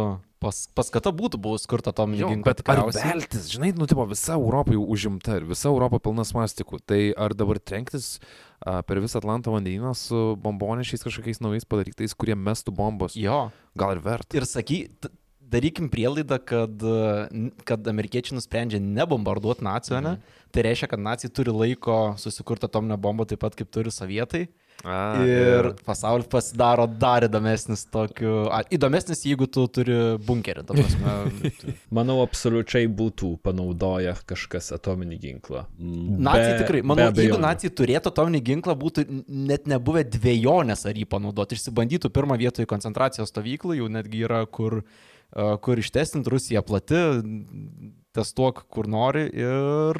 pas, 0.43 0.57
paskata 0.77 1.09
būtų 1.15 1.39
buvus 1.41 1.63
kurta 1.69 1.89
atominį 1.89 2.19
Jo, 2.21 2.27
ginklą? 2.29 2.51
bet 2.51 2.59
ar 2.69 2.81
veltis, 2.93 3.47
žinai, 3.49 3.71
nu, 3.73 3.87
tipo, 3.89 4.05
visa 4.05 4.35
Europa 4.37 4.75
jau 4.75 4.83
užimta 4.93 5.39
ir 5.39 5.47
visa 5.49 5.65
Europa 5.71 5.97
pilna 6.05 6.21
svastikų. 6.29 6.77
Tai 6.85 6.99
ar 7.17 7.33
dabar 7.33 7.57
trenktis 7.57 8.19
a, 8.61 8.83
per 8.85 9.01
visą 9.01 9.17
Atlanto 9.23 9.49
vandenyną 9.55 9.95
su 9.97 10.35
bombonešiais 10.43 11.01
kažkokiais 11.07 11.41
naujais 11.41 11.65
padarytais, 11.65 12.13
kurie 12.13 12.37
mestų 12.37 12.75
bombos? 12.77 13.17
Jo. 13.17 13.47
Gal 13.73 13.95
ir 13.97 14.03
verta? 14.05 14.37
Ir 14.37 14.45
saky, 14.45 14.83
t- 15.01 15.09
darykim 15.49 15.89
prielaidą, 15.89 16.37
kad, 16.45 16.85
kad 17.65 17.87
amerikiečiai 17.89 18.37
nusprendžia 18.37 18.77
nebombarduoti 18.85 19.65
nacijų, 19.65 20.03
ne? 20.05 20.11
Tai 20.53 20.63
reiškia, 20.69 20.91
kad 20.93 21.01
nacijai 21.01 21.33
turi 21.33 21.49
laiko 21.53 21.95
susikurti 22.21 22.69
atominę 22.69 22.99
bombą 23.01 23.25
taip 23.25 23.41
pat 23.41 23.57
kaip 23.57 23.73
turi 23.73 23.89
sovietai. 23.89 24.45
A, 24.83 25.25
Ir 25.27 25.73
pasaulis 25.83 26.27
pasidaro 26.31 26.85
dar 26.87 27.25
įdomesnis 27.27 27.83
tokiu. 27.91 28.47
A, 28.53 28.61
įdomesnis, 28.71 29.25
jeigu 29.27 29.47
tu 29.51 29.65
turi 29.67 29.97
bunkerį, 30.23 30.63
prasme. 30.69 31.15
Manau, 31.97 32.19
absoliučiai 32.23 32.87
būtų 32.87 33.33
panaudoję 33.43 34.15
kažkas 34.29 34.71
atominį 34.77 35.19
ginklą. 35.25 35.65
Nacijai 35.79 36.53
Be- 36.53 36.63
tikrai, 36.63 36.81
manau, 36.93 37.09
jeigu 37.11 37.41
nacijai 37.43 37.75
turėtų 37.81 38.13
atominį 38.13 38.43
ginklą, 38.53 38.77
būtų 38.79 39.05
net 39.27 39.67
nebuvę 39.69 40.05
dviejonės 40.15 40.85
ar 40.89 40.99
jį 40.99 41.07
panaudoti. 41.11 41.59
Išsibandytų 41.59 42.13
pirmą 42.15 42.39
vietą 42.39 42.63
į 42.63 42.71
koncentracijos 42.71 43.33
stovyklą, 43.33 43.75
jau 43.81 43.91
netgi 43.91 44.23
yra 44.29 44.45
kur, 44.47 44.81
kur 45.65 45.83
ištestinti 45.83 46.31
Rusija 46.31 46.63
plati, 46.65 47.03
testuok 48.15 48.63
kur 48.71 48.87
nori 48.89 49.27
ir 49.27 49.99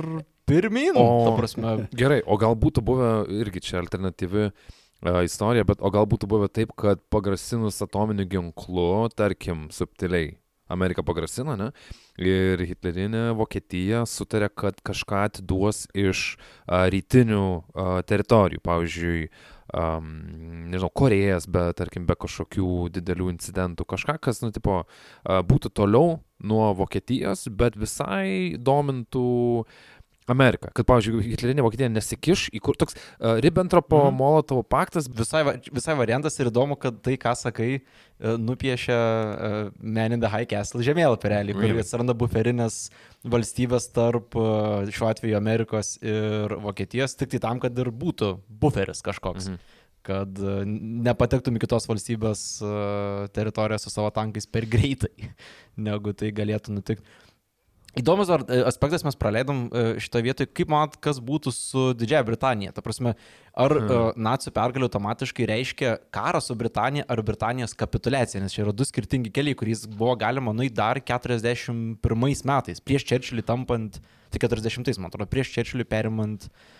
pirmin. 0.50 0.98
O- 1.00 1.38
prasme, 1.38 1.76
Gerai, 1.96 2.20
o 2.26 2.38
gal 2.42 2.58
būtų 2.60 2.84
buvę 2.86 3.14
irgi 3.40 3.64
čia 3.70 3.80
alternatyvi 3.84 4.50
a, 4.50 5.22
istorija, 5.24 5.68
bet 5.70 5.82
o 5.82 5.94
gal 5.94 6.10
būtų 6.10 6.30
buvę 6.32 6.52
taip, 6.52 6.76
kad 6.80 7.02
pagrasinus 7.14 7.80
atominiu 7.86 8.28
ginklu, 8.30 8.92
tarkim, 9.16 9.70
subtiliai, 9.74 10.36
Amerika 10.70 11.02
pagrasino, 11.02 11.56
ne? 11.58 11.72
Ir 12.22 12.62
Hitlerinė 12.62 13.32
Vokietija 13.38 14.04
sutarė, 14.06 14.52
kad 14.54 14.78
kažką 14.86 15.24
atiduos 15.30 15.88
iš 15.98 16.36
a, 16.68 16.84
rytinių 16.94 17.46
a, 17.74 17.88
teritorijų, 18.06 18.62
pavyzdžiui, 18.68 19.24
um, 19.74 20.12
nežinau, 20.70 20.92
Korejas, 20.94 21.48
bet 21.50 21.80
tarkim, 21.82 22.06
be 22.10 22.18
kažkokių 22.20 22.90
didelių 23.00 23.32
incidentų, 23.36 23.86
kažką, 23.90 24.20
kas, 24.22 24.44
nu, 24.44 24.52
tipo, 24.56 24.84
a, 24.84 25.40
būtų 25.46 25.74
toliau 25.74 26.20
nuo 26.40 26.70
Vokietijos, 26.78 27.48
bet 27.50 27.78
visai 27.80 28.56
domintų 28.58 29.66
Ameriką. 30.34 30.72
Kad, 30.74 30.88
pavyzdžiui, 30.90 31.24
Hitlerinė 31.32 31.66
Vokietija 31.66 31.90
nesikiš 31.92 32.48
į 32.56 32.62
kur 32.64 32.78
toks 32.80 32.98
uh, 32.98 33.40
Ribbentropo-Molotovo 33.44 34.64
paktas. 34.64 35.08
visai, 35.10 35.44
visai 35.72 35.96
variantas 35.98 36.40
ir 36.40 36.50
įdomu, 36.52 36.78
kad 36.80 37.02
tai, 37.06 37.16
ką 37.20 37.34
sakai, 37.38 37.70
e, 37.80 38.36
nupiešia 38.38 38.98
e, 38.98 39.50
Man 39.82 40.16
in 40.16 40.24
the 40.24 40.30
High 40.32 40.48
Castle 40.50 40.84
žemėlapį 40.86 41.32
realiai, 41.34 41.58
kur 41.58 41.68
Jo. 41.70 41.80
atsiranda 41.84 42.16
buferinės 42.18 42.90
valstybės 43.24 43.90
tarp 43.96 44.36
e, 44.36 44.92
šiuo 44.96 45.10
atveju 45.12 45.38
Amerikos 45.40 45.98
ir 46.02 46.56
Vokietijos, 46.64 47.18
tik 47.20 47.34
tai 47.36 47.44
tam, 47.48 47.62
kad 47.64 47.78
ir 47.80 47.92
būtų 47.92 48.36
buferis 48.50 49.04
kažkoks. 49.06 49.52
Mhm. 49.52 49.78
Kad 50.10 50.40
e, 50.40 50.60
nepatektum 51.10 51.58
į 51.60 51.64
kitos 51.66 51.88
valstybės 51.90 52.44
teritoriją 53.36 53.82
su 53.84 53.92
savo 53.94 54.12
tankais 54.16 54.48
per 54.48 54.68
greitai, 54.70 55.32
negu 55.90 56.16
tai 56.18 56.32
galėtų 56.36 56.80
nutikti. 56.80 57.20
Įdomus 58.00 58.30
dar 58.32 58.46
e, 58.48 58.62
aspektas 58.70 59.04
mes 59.06 59.18
praleidom 59.20 59.68
šitoje 60.00 60.26
vietoje, 60.26 60.50
kaip 60.56 60.72
manot, 60.72 60.96
kas 61.04 61.20
būtų 61.24 61.54
su 61.56 61.86
Didžiaja 62.00 62.26
Britanija. 62.28 62.74
Ta 62.76 62.84
prasme, 62.86 63.16
ar 63.54 63.76
Hmm. 63.76 63.90
hmm. 63.90 64.24
nacijų 64.30 64.54
pergalė 64.56 64.88
automatiškai 64.88 65.48
reiškia 65.50 65.94
karą 66.16 66.42
su 66.44 66.56
Britanija 66.56 67.06
ar 67.10 67.22
Britanijos 67.26 67.76
kapitulacija, 67.78 68.42
nes 68.44 68.56
čia 68.56 68.64
yra 68.66 68.74
du 68.76 68.88
skirtingi 68.88 69.34
keliai, 69.36 69.58
kuriais 69.58 69.86
buvo 69.88 70.16
galima 70.20 70.54
nueiti 70.56 70.78
dar 70.80 71.02
41 71.02 72.46
metais, 72.46 72.82
prieš 72.82 73.08
Čerčilį 73.10 73.46
tampant, 73.46 74.02
tai 74.30 74.42
40, 74.42 75.00
man 75.02 75.12
atrodo, 75.12 75.30
prieš 75.30 75.54
Čerčilį 75.56 75.88
perimant 75.90 76.48
uh, 76.48 76.79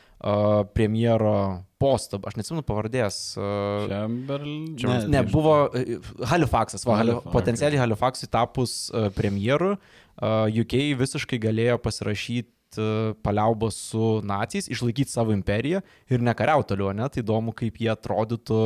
premjero 0.76 1.64
postą, 1.80 2.20
aš 2.28 2.36
neatsimenu 2.36 2.64
pavardės. 2.68 3.18
Uh, 3.40 3.88
Chamberlain. 3.88 4.66
Ne, 4.76 4.98
ne, 5.14 5.24
buvo 5.32 5.54
e, 5.72 6.00
Halifaksas, 6.28 6.84
va, 6.84 6.98
Hali, 7.00 7.14
Halifa- 7.16 7.32
potencialiai 7.32 7.80
Halifaksui 7.80 8.28
tapus 8.32 8.74
uh, 8.92 9.08
premjeru, 9.16 9.78
uh, 9.78 10.46
UK 10.52 10.76
visiškai 11.00 11.40
galėjo 11.40 11.80
pasirašyti 11.86 12.84
uh, 12.84 13.16
paliaubos 13.24 13.80
su 13.94 14.20
nacijais, 14.28 14.68
išlaikyti 14.68 15.16
savo 15.16 15.32
imperiją 15.36 15.80
ir 16.12 16.26
nekariauti 16.28 16.74
toliau, 16.74 16.92
ne? 17.00 17.08
Tai 17.08 17.24
įdomu, 17.24 17.56
kaip 17.56 17.80
jie 17.80 17.94
atrodytų 17.96 18.62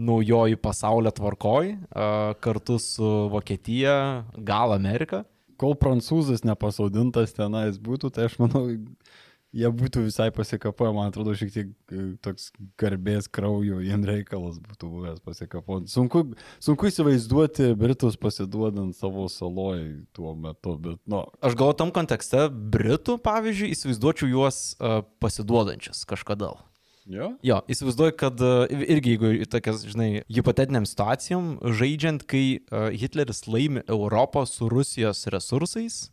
naujoji 0.00 0.58
pasaulio 0.58 1.14
tvarkoj, 1.14 1.74
uh, 1.76 2.34
kartu 2.42 2.80
su 2.82 3.14
Vokietija, 3.30 4.24
gal 4.34 4.74
Amerika. 4.74 5.22
Kol 5.60 5.74
prancūzas 5.76 6.42
nepasaudintas 6.48 7.34
tenais 7.36 7.78
būtų, 7.78 8.10
tai 8.16 8.26
aš 8.30 8.38
manau, 8.40 8.64
jie 9.56 9.70
būtų 9.74 10.04
visai 10.06 10.28
pasikapoję, 10.34 10.92
man 10.94 11.10
atrodo, 11.10 11.34
šiek 11.38 11.50
tiek 11.54 11.70
e, 11.90 12.04
toks 12.22 12.50
garbės 12.80 13.26
kraujo, 13.32 13.80
jiem 13.82 14.04
reikalas 14.06 14.60
būtų 14.62 14.90
buvęs 14.92 15.22
pasikapoti. 15.26 15.90
Sunku, 15.90 16.24
sunku 16.62 16.90
įsivaizduoti 16.90 17.72
Britus 17.78 18.18
pasiduodant 18.20 18.96
savo 18.98 19.26
saloj 19.32 20.04
tuo 20.16 20.36
metu, 20.38 20.76
bet, 20.82 21.00
nu, 21.10 21.24
Aš 21.42 21.58
gal 21.58 21.74
tam 21.78 21.92
kontekste 21.94 22.46
Britų, 22.50 23.18
pavyzdžiui, 23.24 23.72
įsivaizduočiau 23.74 24.30
juos 24.30 24.60
uh, 24.78 25.00
pasiduodančius 25.22 26.04
kažkada. 26.08 26.52
jo. 27.10 27.32
Jo, 27.42 27.58
įsivaizduoju, 27.66 28.14
kad 28.20 28.38
e, 28.38 28.52
irgi 28.94 29.16
jeigu 29.16 29.32
tokias, 29.50 29.82
žinai, 29.90 30.22
hipotetiniam 30.30 30.86
situacijom, 30.86 31.56
žaidžiant, 31.74 32.22
kai 32.28 32.62
Hitleris 32.70 33.48
laimi 33.50 33.82
Europą 33.90 34.44
su 34.46 34.70
Rusijos 34.70 35.26
resursais, 35.32 36.04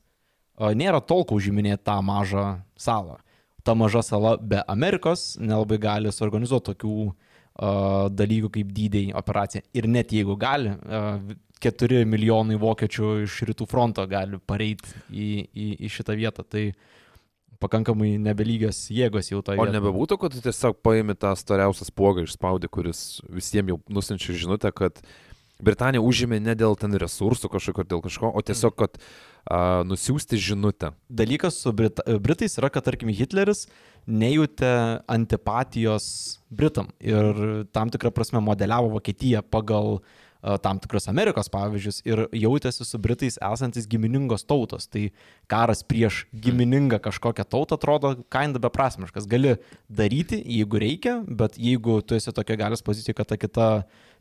nėra 0.57 1.03
tolko 1.05 1.37
užiminėti 1.37 1.85
tą 1.85 1.99
mažą 2.01 2.47
salą. 2.81 3.19
Ta 3.67 3.75
maža 3.75 4.03
sala 4.05 4.37
be 4.39 4.61
Amerikos 4.71 5.33
nelabai 5.43 5.79
gali 5.83 6.11
suorganizuoti 6.15 6.71
tokių 6.71 6.93
uh, 7.03 8.07
dalykų 8.13 8.53
kaip 8.59 8.71
dydėjai 8.77 9.15
operacija. 9.19 9.65
Ir 9.75 9.89
net 9.91 10.13
jeigu 10.15 10.37
gali, 10.39 10.71
uh, 10.71 11.19
4 11.63 12.05
milijonai 12.07 12.57
vokiečių 12.61 13.11
iš 13.25 13.41
rytų 13.49 13.67
fronto 13.69 14.05
gali 14.09 14.39
pareiti 14.39 14.93
į, 15.09 15.29
į, 15.51 15.67
į 15.87 15.91
šitą 15.91 16.15
vietą. 16.17 16.45
Tai 16.45 16.69
pakankamai 17.61 18.15
nebelygios 18.21 18.83
jėgos 18.93 19.31
jau 19.31 19.41
toje 19.45 19.61
O 19.61 19.65
nebebūtų, 19.69 20.19
kad 20.21 20.35
tu 20.35 20.43
tiesiog 20.45 20.77
paimi 20.85 21.15
tą 21.17 21.33
storiausią 21.37 21.87
spuogą 21.89 22.27
išspaudi, 22.27 22.69
kuris 22.69 23.23
visiems 23.33 23.73
jau 23.73 23.79
nusinčia 23.89 24.37
žinutę, 24.37 24.71
kad 24.75 25.01
Britanija 25.63 26.03
užėmė 26.03 26.39
ne 26.43 26.53
dėl 26.57 26.77
ten 26.77 26.93
resursų 26.93 27.49
kažkokio, 27.53 27.87
dėl 27.89 28.03
kažko, 28.05 28.29
o 28.29 28.43
tiesiog, 28.45 28.75
kad 28.77 28.97
a, 28.97 29.83
nusiųsti 29.87 30.37
žinutę. 30.37 30.93
dalykas 31.09 31.61
su 31.63 31.73
Brit 31.73 32.01
Britais 32.21 32.57
yra, 32.59 32.69
kad, 32.69 32.85
tarkim, 32.85 33.09
Hitleris 33.09 33.67
nejutė 34.07 35.01
antipatijos 35.07 36.39
Britam 36.49 36.91
ir 36.99 37.67
tam 37.73 37.89
tikrą 37.89 38.13
prasme 38.13 38.39
modeliavo 38.43 38.93
Vokietiją 38.93 39.41
pagal 39.41 39.97
a, 39.97 40.26
tam 40.63 40.79
tikrus 40.81 41.07
Amerikos 41.11 41.49
pavyzdžius 41.53 42.01
ir 42.07 42.23
jautėsi 42.35 42.85
su 42.87 42.99
Britais 43.01 43.39
esantis 43.41 43.87
giminingos 43.89 44.45
tautos. 44.47 44.87
Tai 44.91 45.07
karas 45.51 45.83
prieš 45.87 46.25
giminingą 46.31 46.99
kažkokią 47.03 47.47
tautą 47.47 47.77
atrodo 47.77 48.13
kainda 48.33 48.61
beprasmiškas. 48.63 49.29
Gali 49.29 49.55
daryti, 49.89 50.39
jeigu 50.41 50.81
reikia, 50.83 51.19
bet 51.27 51.57
jeigu 51.61 52.01
tu 52.01 52.17
esi 52.17 52.33
tokia 52.35 52.59
galios 52.59 52.85
pozicija, 52.85 53.17
kad 53.17 53.31
ta 53.31 53.39
kita 53.39 53.69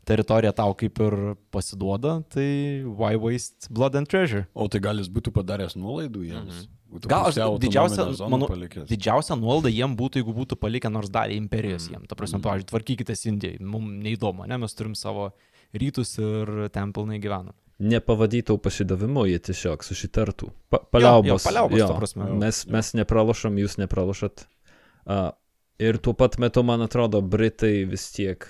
teritorija 0.07 0.53
tau 0.55 0.73
kaip 0.77 0.99
ir 1.03 1.17
pasiduoda, 1.51 2.21
tai 2.31 2.47
why 2.87 3.19
waste 3.19 3.69
blood 3.69 3.95
and 3.99 4.09
treasure? 4.09 4.47
O 4.55 4.69
tai 4.71 4.81
gal 4.83 4.99
jis 5.01 5.11
būtų 5.11 5.33
padaręs 5.35 5.75
nuolaidų 5.79 6.25
jiems? 6.29 6.65
Būtų 6.87 7.09
Gal 7.11 7.25
aš 7.27 7.37
didžiausia, 7.59 8.05
manau, 8.31 8.47
didžiausia 8.87 9.35
nuolaida 9.35 9.71
jiem 9.73 9.91
būtų, 9.99 10.21
jeigu 10.21 10.35
būtų 10.37 10.55
palikę 10.61 10.91
nors 10.91 11.11
dalį 11.11 11.35
imperijos 11.41 11.89
jiem. 11.91 12.05
Ta 12.07 12.15
prasme, 12.15 12.39
pavyzdžiui, 12.45 12.69
tvarkykitės 12.69 13.25
Indijai, 13.27 13.57
mums 13.59 13.91
neįdomu, 14.05 14.45
ne, 14.47 14.59
mes 14.63 14.77
turim 14.77 14.93
savo 14.95 15.33
rytus 15.75 16.17
ir 16.21 16.67
ten 16.73 16.93
pilnai 16.95 17.19
gyvenam. 17.23 17.55
Nepavadytų 17.77 18.55
pasidavimu, 18.57 19.27
jie 19.29 19.37
tiesiog 19.49 19.83
susitartų. 19.85 20.49
Pa, 20.73 20.79
paliaubos. 20.95 21.29
jo, 21.29 21.37
paliaubos, 21.45 21.83
ta 21.83 21.97
prasme. 21.99 22.29
Mes, 22.41 22.63
mes 22.73 22.93
nepralošam, 22.97 23.59
jūs 23.61 23.77
nepralošat. 23.77 24.47
Uh, 25.05 25.29
ir 25.77 25.99
tuo 26.01 26.15
pat 26.17 26.39
metu, 26.41 26.63
man 26.65 26.81
atrodo, 26.87 27.21
Britai 27.21 27.83
vis 27.89 28.07
tiek 28.15 28.47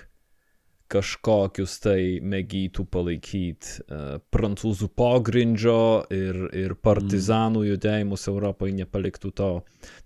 kažkokius 0.88 1.74
tai 1.84 2.00
mėgytų 2.24 2.86
palaikyti 2.88 3.84
uh, 3.84 4.22
prancūzų 4.32 4.88
pogrindžio 4.96 5.82
ir, 6.16 6.40
ir 6.56 6.78
partizanų 6.80 7.66
judėjimus 7.74 8.30
Europoje 8.32 8.78
nepaliktų 8.80 9.34
to. 9.36 9.52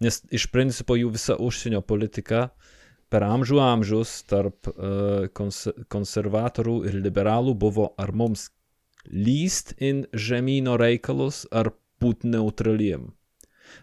Nes 0.01 0.23
iš 0.33 0.49
principo 0.49 0.97
jų 0.97 1.13
visa 1.13 1.37
užsienio 1.37 1.83
politika 1.85 2.47
per 3.11 3.25
amžių 3.27 3.59
amžius 3.63 4.15
tarp 4.29 4.69
uh, 4.71 5.27
kons 5.37 5.65
konservatorių 5.91 6.77
ir 6.89 6.99
liberalų 7.03 7.55
buvo 7.59 7.91
ar 7.99 8.13
mums 8.15 8.49
lyst 9.11 9.73
in 9.81 10.05
žemynų 10.13 10.77
reikalus, 10.79 11.43
ar 11.51 11.73
būti 12.01 12.29
neutraliem. 12.31 13.11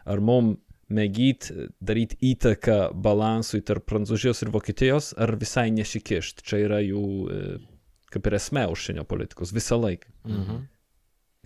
Ar 0.09 0.23
mums 0.25 0.59
mėgyti 0.89 1.69
daryti 1.85 2.17
įtaką 2.33 2.79
balansui 2.97 3.61
tarp 3.67 3.85
Prancūzijos 3.91 4.41
ir 4.45 4.53
Vokietijos, 4.55 5.13
ar 5.21 5.35
visai 5.37 5.69
nesikišti. 5.75 6.45
Čia 6.49 6.63
yra 6.65 6.79
jų 6.81 7.05
e, 7.29 7.41
kaip 8.13 8.29
ir 8.31 8.39
esmė 8.39 8.65
užsienio 8.73 9.05
politikos 9.09 9.53
visą 9.57 9.77
laiką. 9.81 10.09
Mhm. 10.25 10.63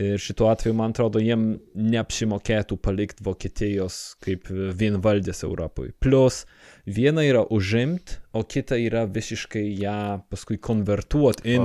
Ir 0.01 0.19
šituo 0.19 0.49
atveju, 0.49 0.73
man 0.75 0.95
atrodo, 0.95 1.21
jiem 1.21 1.59
neapsimokėtų 1.77 2.79
palikti 2.81 3.25
Vokietijos 3.27 3.99
kaip 4.25 4.49
vienvaldės 4.49 5.45
Europoje. 5.45 5.93
Plus, 6.01 6.47
viena 6.89 7.21
yra 7.27 7.43
užimti, 7.53 8.17
o 8.33 8.41
kita 8.41 8.79
yra 8.81 9.05
visiškai 9.05 9.67
ją 9.83 10.23
paskui 10.33 10.57
konvertuoti 10.57 11.45
į 11.53 11.59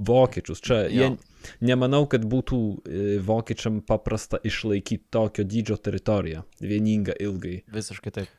vokiečius. 0.00 0.64
Čia 0.64 0.80
jie, 0.88 1.10
nemanau, 1.60 2.06
kad 2.08 2.24
būtų 2.24 2.58
e, 2.58 3.02
vokiečiam 3.20 3.82
paprasta 3.84 4.40
išlaikyti 4.40 5.12
tokio 5.12 5.44
dydžio 5.44 5.76
teritoriją, 5.76 6.46
vieningą 6.64 7.18
ilgai. 7.20 7.58
Visiškai 7.72 8.16
taip. 8.16 8.38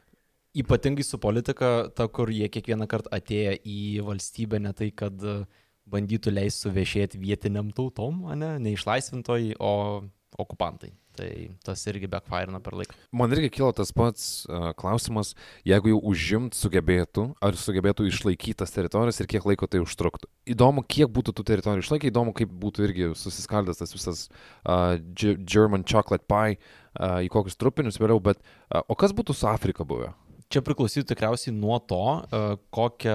Ypatingai 0.58 1.06
su 1.06 1.18
politika, 1.22 1.76
ta, 1.94 2.10
kur 2.10 2.30
jie 2.34 2.50
kiekvieną 2.50 2.90
kartą 2.90 3.14
atėję 3.14 3.56
į 3.62 3.84
valstybę, 4.06 4.60
ne 4.62 4.74
tai, 4.78 4.90
kad 4.90 5.22
e, 5.22 5.44
bandytų 5.90 6.34
leisti 6.34 6.68
suvešėti 6.68 7.22
vietiniam 7.22 7.72
tautom, 7.76 8.26
ne, 8.40 8.56
ne 8.60 8.76
išlaisvintojai, 8.78 9.56
o 9.60 10.04
okupantai. 10.40 10.94
Tai 11.14 11.30
tas 11.62 11.78
irgi 11.86 12.08
backfire'ina 12.10 12.58
per 12.66 12.74
laiką. 12.74 12.96
Man 13.14 13.30
irgi 13.36 13.52
kilo 13.54 13.68
tas 13.78 13.92
pats 13.94 14.48
uh, 14.50 14.72
klausimas, 14.74 15.36
jeigu 15.62 15.92
jau 15.92 16.00
užimt 16.10 16.58
sugebėtų, 16.58 17.28
ar 17.38 17.54
sugebėtų 17.54 18.08
išlaikyti 18.10 18.58
tas 18.64 18.74
teritorijas 18.74 19.22
ir 19.22 19.30
kiek 19.30 19.46
laiko 19.46 19.70
tai 19.70 19.84
užtruktų. 19.84 20.26
Įdomu, 20.56 20.82
kiek 20.90 21.12
būtų 21.14 21.36
tų 21.38 21.46
teritorijų 21.52 21.86
išlaikę, 21.86 22.10
įdomu, 22.10 22.34
kaip 22.34 22.50
būtų 22.50 22.88
irgi 22.88 23.12
susiskaldęs 23.14 23.84
tas 23.84 23.94
visas 23.94 24.26
uh, 24.26 24.98
Ge- 25.14 25.38
German 25.38 25.86
chocolate 25.86 26.26
pie 26.26 26.58
uh, 26.58 27.22
į 27.22 27.30
kokius 27.30 27.62
trupinius 27.62 28.02
vėliau, 28.02 28.18
bet 28.18 28.42
uh, 28.42 28.82
o 28.90 28.98
kas 28.98 29.14
būtų 29.14 29.38
su 29.38 29.46
Afrika 29.54 29.86
buvę? 29.86 30.16
Čia 30.54 30.62
priklausytų 30.62 31.08
tikriausiai 31.10 31.54
nuo 31.56 31.80
to, 31.82 32.04
e, 32.30 32.42
kokią 32.78 33.14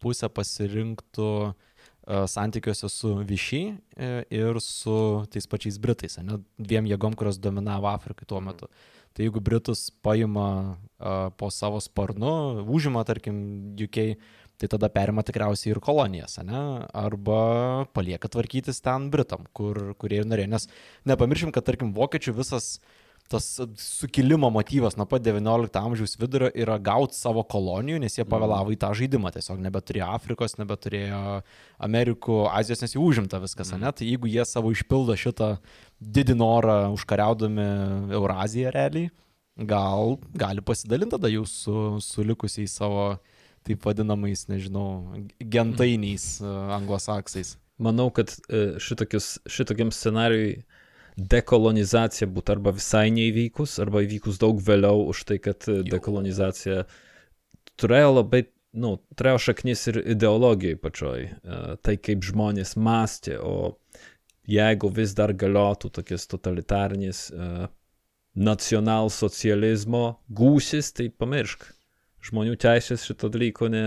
pusę 0.00 0.30
pasirinktų 0.32 1.28
e, 1.44 1.52
santykiuose 2.32 2.88
su 2.88 3.10
Viši 3.28 3.60
e, 3.68 4.08
ir 4.32 4.56
su 4.64 4.96
tais 5.28 5.44
pačiais 5.44 5.76
Britais, 5.82 6.16
ne, 6.24 6.38
dviem 6.56 6.88
jėgom, 6.88 7.18
kurios 7.20 7.36
dominavo 7.36 7.90
Afrikai 7.92 8.24
tuo 8.32 8.40
metu. 8.40 8.70
Tai 9.12 9.26
jeigu 9.26 9.40
Britus 9.44 9.90
paima 10.04 10.48
po 11.40 11.48
savo 11.52 11.78
sparnu, 11.80 12.64
užima, 12.68 13.00
tarkim, 13.08 13.38
UK, 13.80 14.00
tai 14.60 14.68
tada 14.72 14.90
perima 14.92 15.24
tikriausiai 15.24 15.74
ir 15.74 15.80
kolonijas, 15.84 16.36
ne? 16.44 16.60
arba 16.96 17.40
palieka 17.96 18.28
tvarkytis 18.32 18.80
ten 18.84 19.08
Britam, 19.12 19.48
kur, 19.56 19.94
kurie 20.00 20.20
ir 20.20 20.28
norėjo. 20.28 20.52
Nes 20.52 20.68
nepamiršim, 21.08 21.52
kad, 21.52 21.64
tarkim, 21.68 21.92
vokiečių 21.96 22.36
visas 22.36 22.76
tas 23.30 23.46
sukilimo 23.80 24.50
motyvas 24.54 24.96
nuo 24.98 25.06
pat 25.10 25.24
XIX 25.24 25.80
amžiaus 25.80 26.16
vidurio 26.20 26.50
yra 26.54 26.78
gauti 26.78 27.18
savo 27.18 27.42
kolonijų, 27.46 28.00
nes 28.02 28.18
jie 28.18 28.26
pavėlavo 28.28 28.74
į 28.74 28.78
tą 28.82 28.92
žaidimą, 28.96 29.32
tiesiog 29.34 29.60
nebeturėjo 29.64 30.08
Afrikos, 30.14 30.56
nebeturėjo 30.60 31.20
Amerikų, 31.88 32.40
Azijos, 32.52 32.84
nes 32.84 32.96
jau 32.96 33.04
užimta 33.06 33.40
viskas, 33.42 33.72
mm. 33.74 33.82
ne? 33.82 33.92
Tai 33.98 34.08
jeigu 34.08 34.30
jie 34.30 34.46
savo 34.46 34.72
išpildo 34.74 35.16
šitą 35.18 35.56
didį 36.00 36.38
norą 36.38 36.78
užkariaudami 36.94 37.68
Euraziją 38.16 38.74
realiai, 38.74 39.10
gal 39.56 40.18
gali 40.36 40.62
pasidalinti 40.62 41.16
tada 41.16 41.32
jau 41.32 41.46
su, 41.48 41.76
su 42.04 42.24
likusiais 42.26 42.76
savo 42.76 43.16
taip 43.66 43.82
vadinamais, 43.82 44.46
nežinau, 44.50 45.16
gentainiais 45.40 46.36
e, 46.38 46.50
anglosaksais. 46.76 47.56
Manau, 47.82 48.08
kad 48.14 48.30
e, 48.48 48.78
šitokius, 48.80 49.36
šitokiam 49.50 49.90
scenariui 49.92 50.60
dekolonizacija 51.16 52.28
būtų 52.28 52.56
arba 52.56 52.72
visai 52.76 53.08
neįvykus, 53.14 53.78
arba 53.80 54.02
įvykus 54.04 54.38
daug 54.42 54.60
vėliau 54.60 55.06
už 55.10 55.24
tai, 55.30 55.38
kad 55.40 55.64
e, 55.68 55.80
dekolonizacija 55.88 56.84
turėjo 57.80 58.10
labai, 58.18 58.42
nu, 58.76 58.96
turėjo 59.16 59.40
šaknis 59.48 59.86
ir 59.92 60.00
ideologijai 60.16 60.76
pačioj, 60.80 61.24
e, 61.24 61.60
tai 61.80 61.96
kaip 61.96 62.24
žmonės 62.26 62.76
mąstė, 62.76 63.38
o 63.40 63.78
jeigu 64.46 64.92
vis 64.92 65.16
dar 65.16 65.32
galiotų 65.32 65.90
tokias 65.96 66.28
totalitarnis 66.30 67.30
e, 67.32 67.68
nacionalsocializmo 68.36 70.04
gūsis, 70.36 70.92
tai 70.92 71.08
pamiršk. 71.08 71.70
Žmonių 72.26 72.56
teisės 72.60 73.06
šito 73.06 73.30
dalyko 73.32 73.68
ne, 73.72 73.84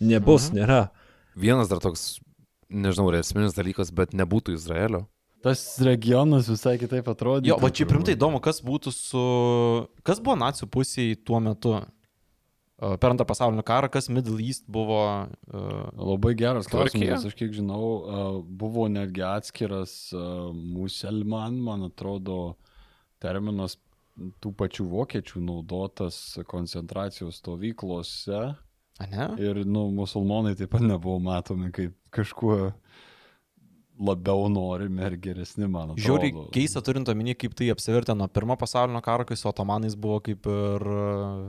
nebus, 0.00 0.50
Mhm. 0.50 0.58
nėra. 0.58 0.80
Vienas 1.38 1.68
dar 1.70 1.78
toks, 1.80 2.18
nežinau, 2.68 3.08
ar 3.12 3.20
esminis 3.22 3.54
dalykas, 3.54 3.92
bet 3.94 4.12
nebūtų 4.12 4.56
Izraelio. 4.58 5.06
Tas 5.44 5.60
regionas 5.86 6.48
visai 6.50 6.74
kitaip 6.80 7.06
atrodė. 7.12 7.52
Jo, 7.52 7.58
va 7.62 7.70
čia 7.70 7.86
primtai 7.86 8.16
įdomu, 8.16 8.40
kas 8.42 8.58
būtų 8.64 8.90
su... 8.94 9.22
Kas 10.06 10.18
buvo 10.18 10.34
nacijų 10.40 10.66
pusėje 10.74 11.20
tuo 11.22 11.38
metu? 11.42 11.76
E, 11.78 12.90
Per 12.98 13.12
antrą 13.12 13.26
pasaulinį 13.28 13.64
karą, 13.66 13.90
kas 13.94 14.10
Middle 14.10 14.42
East 14.42 14.66
buvo... 14.66 15.00
e, 15.46 15.62
Labai 15.94 16.34
geras 16.38 16.66
klausimas, 16.70 17.26
aš 17.28 17.36
kiek 17.38 17.54
žinau, 17.54 17.82
a, 17.86 18.24
buvo 18.42 18.88
netgi 18.90 19.22
atskiras 19.26 19.94
a, 20.10 20.24
muselman, 20.54 21.60
man 21.68 21.86
atrodo, 21.86 22.56
terminas 23.22 23.78
tų 24.42 24.50
pačių 24.58 24.88
vokiečių 24.90 25.42
naudotas 25.46 26.16
koncentracijos 26.50 27.38
stovyklose. 27.38 28.40
A 28.98 29.06
ne? 29.06 29.28
Ir, 29.38 29.62
nu, 29.62 29.84
musulmonai 29.94 30.56
taip 30.58 30.72
pat 30.74 30.82
nebuvo 30.82 31.20
matomi 31.22 31.70
kaip 31.74 31.94
kažkuo 32.14 32.72
labiau 33.98 34.46
norimi 34.52 35.02
ar 35.02 35.16
geresni, 35.18 35.66
man 35.66 35.92
atrodo. 35.94 36.02
Žiūri, 36.06 36.30
keista 36.54 36.82
turint 36.86 37.08
omeny, 37.10 37.34
kaip 37.38 37.54
tai 37.58 37.68
apsivertė 37.74 38.14
nuo 38.16 38.28
pirmo 38.30 38.54
pasaulinio 38.60 39.00
karo, 39.02 39.24
kai 39.26 39.36
su 39.36 39.48
otomanais 39.50 39.96
buvo 39.98 40.20
kaip 40.22 40.46
ir 40.46 40.84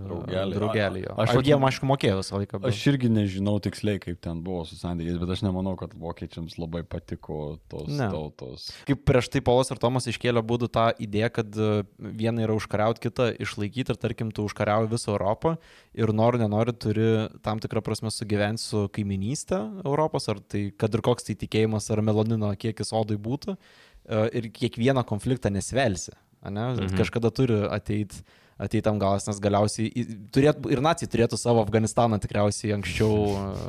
Draugeliai. 0.08 0.56
draugelį. 0.56 1.04
Aš 1.14 1.34
vat- 1.38 1.46
jiem, 1.50 1.66
aišku, 1.70 1.88
mokėjau 1.90 2.20
visą 2.22 2.40
laiką. 2.42 2.60
Bet... 2.64 2.72
Aš 2.74 2.82
irgi 2.92 3.10
nežinau 3.14 3.56
tiksliai, 3.64 4.00
kaip 4.02 4.20
ten 4.24 4.42
buvo 4.46 4.64
su 4.70 4.78
santykiais, 4.80 5.20
bet 5.22 5.34
aš 5.36 5.44
nemanau, 5.46 5.76
kad 5.80 5.94
vokiečiams 5.94 6.58
labai 6.62 6.84
patiko 6.84 7.60
tos 7.72 7.88
Ne. 7.90 8.10
tautos. 8.12 8.70
Kaip 8.90 9.04
prieš 9.08 9.30
tai 9.34 9.42
Paulas 9.46 9.72
ir 9.74 9.78
Tomas 9.82 10.08
iškėlė 10.10 10.44
būdų 10.46 10.70
tą 10.74 10.88
idėją, 11.02 11.30
kad 11.40 11.60
e, 11.60 11.70
viena 12.00 12.46
yra 12.48 12.58
užkariauti, 12.58 13.04
kita 13.08 13.30
išlaikyti 13.42 13.94
ir 13.96 14.00
tarkim, 14.02 14.32
tu 14.36 14.46
užkariauji 14.50 14.92
visą 14.94 15.14
Europą 15.14 15.56
ir 15.94 16.14
nori, 16.16 16.40
nenori, 16.42 16.74
turi 16.74 17.08
tam 17.46 17.60
tikrą 17.62 17.82
prasme 17.86 18.12
sugyventi 18.14 18.62
su 18.64 18.86
kaiminystė 18.94 19.60
Europos, 19.86 20.28
ar 20.32 20.40
tai, 20.42 20.70
kad 20.78 20.94
ir 20.98 21.04
koks 21.06 21.28
tai 21.30 21.36
tikėjimas 21.40 21.90
ar 21.94 22.02
melanino 22.40 22.56
kiekis 22.58 22.94
odai 22.94 23.18
būtų, 23.18 23.56
e, 23.56 24.30
ir 24.34 24.50
kiekvieną 24.52 25.06
konfliktą 25.06 25.50
nesvelsi. 25.52 26.12
Ne? 26.44 26.74
Mhm. 26.74 26.98
Kažkada 26.98 27.32
turi 27.32 27.68
ateiti 27.68 28.24
ateitam 28.60 29.00
galas, 29.00 29.24
nes 29.26 29.40
galiausiai 29.40 30.04
turėtų, 30.36 30.70
ir 30.74 30.82
nacijai 30.82 31.08
turėtų 31.08 31.38
savo 31.40 31.62
Afganistaną 31.64 32.20
tikriausiai 32.20 32.74
anksčiau 32.76 33.14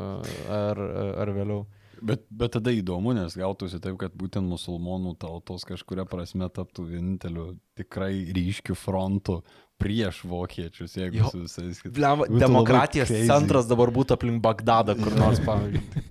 ar, 0.51 0.81
ar 1.23 1.31
vėliau. 1.31 1.67
Bet, 2.03 2.23
bet 2.33 2.55
tada 2.57 2.73
įdomu, 2.75 3.13
nes 3.17 3.35
gautųsi 3.37 3.81
taip, 3.83 3.97
kad 4.01 4.15
būtent 4.17 4.47
musulmonų 4.49 5.15
tautos 5.21 5.67
kažkuria 5.69 6.07
prasme 6.09 6.49
taptų 6.53 6.87
vieninteliu 6.95 7.47
tikrai 7.79 8.13
ryškiu 8.37 8.77
frontu 8.79 9.41
prieš 9.81 10.23
vokiečius, 10.29 10.95
jeigu 10.99 11.23
Jo. 11.23 11.31
su 11.33 11.43
visais 11.47 11.79
kitais. 11.81 11.95
Blem, 11.97 12.25
demokratijos 12.41 13.09
centras 13.29 13.69
dabar 13.71 13.93
būtų 13.97 14.17
aplink 14.19 14.43
Bagdadą, 14.45 14.97
kur 15.01 15.17
nors, 15.17 15.41
pavyzdžiui. 15.49 16.05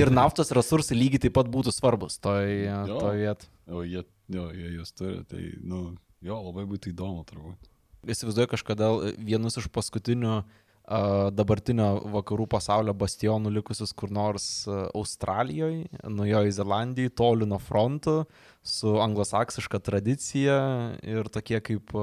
Ir 0.00 0.10
naftos 0.14 0.50
resursai 0.54 0.98
lygiai 0.98 1.22
taip 1.26 1.36
pat 1.38 1.50
būtų 1.52 1.74
svarbus 1.74 2.18
toj, 2.22 2.50
Jo. 2.66 2.98
toj 2.98 3.22
vietoj. 3.22 3.50
O 3.70 3.82
jie, 3.86 4.02
jo, 4.30 4.48
jie 4.54 4.72
jūs 4.80 4.92
turi, 4.98 5.22
tai, 5.30 5.44
nu, 5.62 5.96
jo, 6.26 6.40
labai 6.48 6.66
būtų 6.70 6.90
įdomu 6.94 7.22
turbūt. 7.28 7.70
Įsivaizduoju 8.06 8.50
kažkada 8.52 8.90
vienus 9.18 9.58
iš 9.58 9.66
paskutinių 9.74 10.30
a, 10.36 10.42
dabartinio 10.86 11.88
vakarų 12.14 12.46
pasaulio 12.50 12.92
bastionų 12.94 13.50
likusius 13.56 13.90
kur 13.96 14.12
nors 14.14 14.68
Australijoje, 14.68 15.88
Naujojo 16.06 16.52
Zelandijoje, 16.54 17.14
toli 17.18 17.48
nuo 17.50 17.58
frontų, 17.58 18.20
su 18.62 18.94
anglosaksiška 19.02 19.82
tradicija 19.82 20.60
ir 21.02 21.26
tokie 21.34 21.58
kaip 21.64 21.94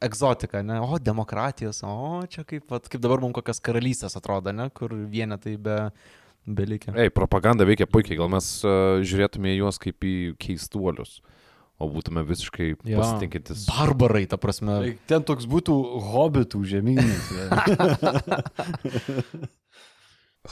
egzotika, 0.00 0.62
ne? 0.62 0.78
O, 0.80 0.98
demokratijos, 1.02 1.82
o, 1.86 2.22
čia 2.30 2.44
kaip, 2.46 2.68
vat, 2.70 2.86
kaip 2.90 3.02
dabar 3.02 3.22
mums 3.22 3.36
kokias 3.38 3.60
karalystės 3.64 4.16
atrodo, 4.18 4.52
ne? 4.54 4.68
Kur 4.74 4.94
vienetai 5.10 5.56
be, 5.62 5.78
belikia. 6.46 6.94
Ei, 6.98 7.12
propaganda 7.14 7.66
veikia 7.68 7.88
puikiai, 7.90 8.18
gal 8.20 8.30
mes 8.32 8.50
uh, 8.66 9.00
žiūrėtume 9.02 9.56
juos 9.56 9.80
kaip 9.82 10.06
į 10.06 10.16
keistuolius, 10.42 11.18
o 11.78 11.86
būtume 11.94 12.24
visiškai 12.26 12.72
Jo. 12.84 12.98
pasitinkintis. 13.00 13.66
Barbarai, 13.70 14.24
ta 14.26 14.36
prasme. 14.40 14.74
Tai 14.82 14.92
ten 15.06 15.22
toks 15.28 15.46
būtų 15.50 15.74
hobitų 16.10 16.64
žemynas. 16.66 17.28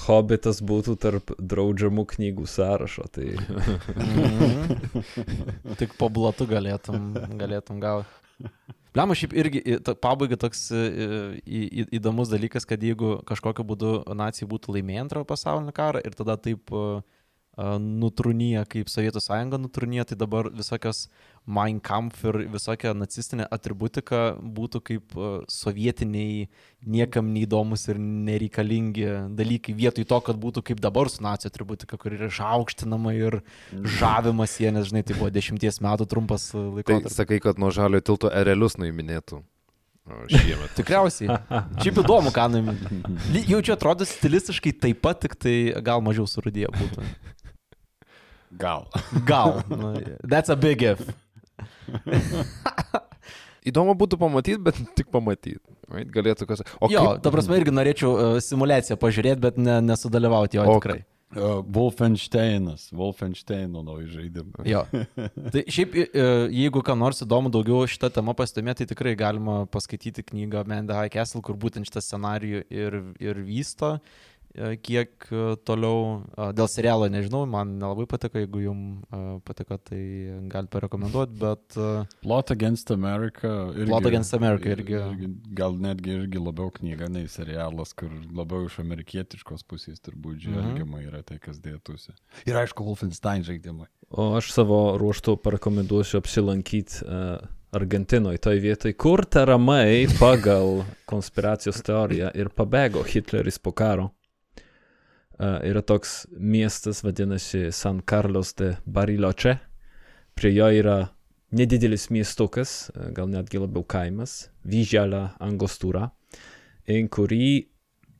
Hobbitas 0.06 0.58
būtų 0.66 0.96
tarp 1.00 1.30
draudžiamų 1.40 2.02
knygų 2.10 2.44
sąrašo, 2.50 3.06
tai 3.14 3.30
Mhm. 3.96 5.74
Tik 5.80 5.94
po 5.96 6.08
blatu 6.12 6.44
galėtum, 6.50 7.14
galėtum 7.38 7.78
gauti. 7.80 8.08
Lemma, 8.96 9.14
šiaip 9.16 9.32
irgi 9.36 9.60
ta- 9.84 9.94
pabaiga 9.94 10.36
toks 10.40 10.66
į, 10.72 11.40
į, 11.44 11.86
įdomus 11.98 12.28
dalykas, 12.32 12.64
kad 12.68 12.80
jeigu 12.84 13.18
kažkokiu 13.28 13.64
būdu 13.64 13.90
nacijai 14.16 14.48
būtų 14.50 14.72
laimėję 14.76 15.00
antrą 15.06 15.24
pasaulinį 15.28 15.72
karą 15.76 16.00
ir 16.04 16.12
tada 16.16 16.36
taip 16.40 16.72
uh, 16.72 17.00
nutrūnyja, 17.56 18.66
kaip 18.68 18.90
Sovietų 18.92 19.20
sąjunga 19.24 19.56
nutrūnyja, 19.60 20.04
tai 20.10 20.18
dabar 20.20 20.50
visokios 20.52 21.06
Mein 21.46 21.78
Kampf 21.80 22.24
ir 22.26 22.42
visokia 22.52 22.92
nacistinė 22.92 23.46
atributika 23.54 24.36
būtų 24.36 24.82
kaip 24.84 25.16
sovietiniai, 25.48 26.48
niekam 26.84 27.30
neįdomus 27.32 27.86
ir 27.88 28.00
nereikalingi 28.02 29.08
dalykai, 29.38 29.76
vietoj 29.78 30.04
to, 30.10 30.20
kad 30.28 30.40
būtų 30.42 30.66
kaip 30.68 30.82
dabar 30.84 31.08
su 31.08 31.24
nacijų 31.24 31.52
atributika, 31.52 31.96
kur 31.96 32.16
yra 32.18 32.28
išaukštinama 32.28 33.16
ir 33.16 33.40
žavimas 33.72 34.58
jie, 34.60 34.72
nes 34.74 34.90
žinai, 34.90 35.06
tai 35.06 35.16
buvo 35.16 35.32
dešimties 35.32 35.80
metų 35.86 36.08
trumpas 36.10 36.50
Tai 36.52 36.66
laikotarpis. 36.80 37.16
sakai, 37.16 37.40
kad 37.40 37.62
nuo 37.62 37.72
žalio 37.72 38.02
tilto 38.04 38.28
erelius 38.28 38.76
nuiminėtų. 38.76 39.40
Šiemet. 40.30 40.70
Tikriausiai. 40.78 41.34
Šiaip 41.82 41.96
įdomu, 42.04 42.30
ką 42.34 42.44
nuimti. 42.52 43.00
Jaučiu, 43.48 43.72
atrodo 43.74 44.06
stilistiškai 44.06 44.74
taip 44.84 45.00
pat, 45.02 45.24
tik 45.24 45.34
tai 45.40 45.56
gal 45.82 46.04
mažiau 46.04 46.28
surudėję 46.30 46.70
būtų. 46.76 47.06
Gal. 48.58 48.86
Gal. 49.24 49.62
Nu, 49.68 49.94
That's 50.24 50.48
a 50.48 50.56
big 50.56 50.82
if. 50.82 51.00
Įdomu 53.66 53.96
būtų 53.98 54.18
pamatyti, 54.20 54.60
bet 54.62 54.78
tik 54.94 55.10
pamatyti. 55.10 55.58
Right? 55.90 56.08
Galėtų 56.14 56.46
kas. 56.46 56.62
O 56.78 56.90
jo, 56.90 57.02
kaip- 57.02 57.24
ta 57.24 57.32
prasme 57.34 57.58
irgi 57.58 57.74
norėčiau 57.74 58.12
uh, 58.14 58.38
simulaciją 58.42 58.96
pažiūrėti, 59.02 59.42
bet 59.42 59.58
ne, 59.58 59.80
nesudalyvauti 59.88 60.60
jo 60.60 60.66
O 60.66 60.78
tikrai. 60.78 61.00
Uh, 61.36 61.58
Wolfensteinas. 61.74 62.86
Wolfensteino 62.94 63.82
nauji 63.82 64.06
žaidimai. 64.12 64.68
Jo. 64.70 64.84
Tai 65.52 65.64
šiaip, 65.66 65.96
uh, 65.98 66.46
jeigu 66.54 66.84
kam 66.86 67.02
nors 67.02 67.24
įdomu 67.26 67.50
daugiau 67.54 67.82
šitą 67.90 68.12
temą 68.14 68.36
pasidomėti, 68.38 68.84
tai 68.84 68.92
tikrai 68.94 69.16
galima 69.18 69.64
paskaityti 69.74 70.22
knygą 70.30 70.62
High 70.94 71.10
Castle, 71.18 71.42
kur 71.42 71.58
būtent 71.58 71.90
šitą 71.90 72.04
scenarijų 72.06 72.62
ir, 72.70 73.00
ir 73.18 73.42
vysto. 73.42 73.96
uh, 73.98 74.35
Kiek 74.56 75.26
uh, 75.30 75.54
toliau, 75.68 76.22
uh, 76.32 76.50
dėl 76.56 76.68
serialo 76.70 77.08
nežinau, 77.12 77.42
man 77.50 77.74
nelabai 77.80 78.06
patiko, 78.08 78.40
jeigu 78.40 78.62
jums 78.64 79.16
patiko, 79.46 79.76
tai 79.80 80.00
galite 80.50 80.72
parekomenduoti, 80.72 81.36
bet 81.40 81.76
Plot 82.22 82.52
Against 82.54 82.90
America. 82.94 83.50
Irgi, 83.74 83.88
Plot 83.90 84.08
Against 84.10 84.36
America 84.38 84.72
irgi. 84.72 84.96
irgi. 84.96 85.30
Gal 85.56 85.76
netgi 85.80 86.14
irgi 86.16 86.42
labiau 86.42 86.70
knyga, 86.74 87.10
nei 87.12 87.28
serialas, 87.30 87.92
kur 87.96 88.12
labiau 88.36 88.66
iš 88.70 88.78
amerikietiškos 88.82 89.66
pusės 89.68 90.00
turbūt 90.04 90.46
žvelgiama 90.46 91.02
yra 91.04 91.22
tai, 91.26 91.38
kas 91.42 91.60
dėtųsi. 91.64 92.16
Ir 92.48 92.58
aišku, 92.62 92.86
Wolfenstein 92.86 93.44
žaidimai. 93.46 93.90
O 94.14 94.32
aš 94.38 94.52
savo 94.54 94.80
ruoštų 95.00 95.36
parekomenduosiu 95.42 96.20
apsilankyti 96.20 97.02
uh, 97.04 97.38
Argentinoje, 97.76 98.38
toj 98.38 98.60
vietoj, 98.62 98.94
kur 98.94 99.24
taramai 99.26 100.06
pagal 100.20 100.84
konspiracijos 101.10 101.82
teoriją 101.84 102.30
ir 102.38 102.52
pabėgo 102.54 103.02
Hitleris 103.04 103.58
po 103.58 103.74
karo. 103.76 104.12
Uh, 105.36 105.58
yra 105.68 105.82
toks 105.84 106.26
miestas, 106.32 107.02
vadinasi 107.04 107.66
San 107.72 108.00
Carlos 108.00 108.54
de 108.56 108.76
Bariloche. 108.86 109.58
Prie 110.34 110.54
jo 110.54 110.70
yra 110.72 111.10
nedidelis 111.52 112.08
miestukas, 112.10 112.88
uh, 112.94 113.10
gal 113.12 113.28
netgi 113.28 113.60
labiau 113.60 113.84
kaimas, 113.84 114.46
Vyželė 114.64 115.26
Angostūra, 115.44 116.06
į 116.88 117.02
kurį 117.12 117.50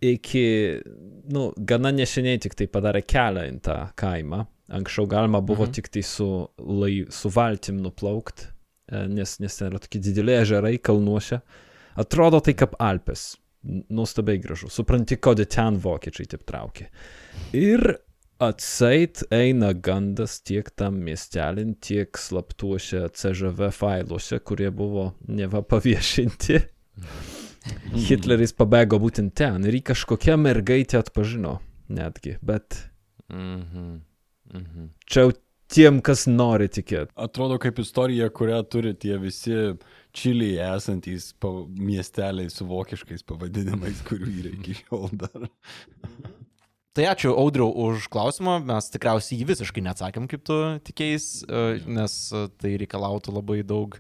iki, 0.05 0.45
nu, 1.33 1.47
gana 1.57 1.91
neseniai 1.97 2.39
tik 2.45 2.55
tai 2.59 2.67
padarė 2.69 3.01
kelią 3.09 3.47
į 3.49 3.57
tą 3.65 3.79
kaimą. 3.97 4.43
Anksčiau 4.77 5.07
galima 5.09 5.41
buvo 5.41 5.65
Mhm. 5.65 5.73
tik 5.73 5.89
tai 5.89 6.03
su, 6.03 6.29
lai, 6.59 7.07
su 7.09 7.31
valtim 7.31 7.81
nuplaukt, 7.81 8.53
e, 8.93 9.07
nes, 9.09 9.39
nes 9.41 9.57
ten 9.57 9.71
yra 9.71 9.79
tokie 9.79 10.01
dideli 10.03 10.33
ežerai 10.37 10.77
kalnuose. 10.83 11.41
Atrodo 11.97 12.41
tai 12.45 12.53
kaip 12.53 12.75
Alpes. 12.79 13.37
Nuostabiai 13.67 14.39
gražu. 14.39 14.69
Supranti, 14.71 15.17
kodėl 15.19 15.49
ten 15.51 15.79
vokiečiai 15.83 16.29
taip 16.31 16.45
traukia. 16.47 16.87
Ir 17.57 17.83
atseit 18.43 19.23
eina 19.33 19.73
gandas 19.73 20.39
tiek 20.45 20.69
tam 20.77 20.99
miestelin, 21.07 21.75
tiek 21.81 22.19
slaptuose 22.21 23.07
CŽV 23.17 23.71
failuose, 23.73 24.39
kurie 24.45 24.71
buvo 24.71 25.15
neva 25.29 25.63
paviešinti. 25.67 26.61
Hitleris 28.07 28.53
pabėgo 28.57 29.01
būtent 29.03 29.35
ten 29.37 29.65
ir 29.67 29.79
jį 29.81 29.83
kažkokia 29.91 30.37
mergaitė 30.39 31.01
atpažino 31.01 31.59
netgi, 31.89 32.37
bet 32.43 32.85
Mhm. 33.29 34.01
Mhm. 34.55 34.91
čia 35.11 35.25
jau 35.27 35.33
tiem, 35.69 36.01
kas 36.01 36.27
nori 36.31 36.69
tikėti. 36.69 37.11
Atrodo 37.17 37.59
kaip 37.59 37.81
istorija, 37.83 38.29
kurią 38.31 38.61
turi 38.71 38.95
tie 38.95 39.19
visi 39.19 39.75
Čiliai 40.17 40.57
esantys 40.77 41.31
pa- 41.43 41.67
miesteliai 41.69 42.49
su 42.53 42.67
vokiškais 42.69 43.27
pavadinimais, 43.29 44.01
kurių 44.09 44.33
yra 44.41 44.53
iki 44.57 44.79
šiol 44.81 45.13
dar. 45.21 45.49
Tai 46.97 47.05
ačiū 47.11 47.35
Audriau 47.37 47.69
už 47.69 48.07
klausimą, 48.09 48.57
mes 48.65 48.87
tikriausiai 48.89 49.43
jį 49.43 49.51
visiškai 49.51 49.83
neatsakėm, 49.85 50.29
kaip 50.33 50.47
tu 50.49 50.57
tikėjais, 50.89 51.27
e, 51.45 51.65
nes 51.93 52.15
e, 52.33 52.47
tai 52.57 52.71
reikalautų 52.81 53.35
labai 53.37 53.59
daug 53.69 53.99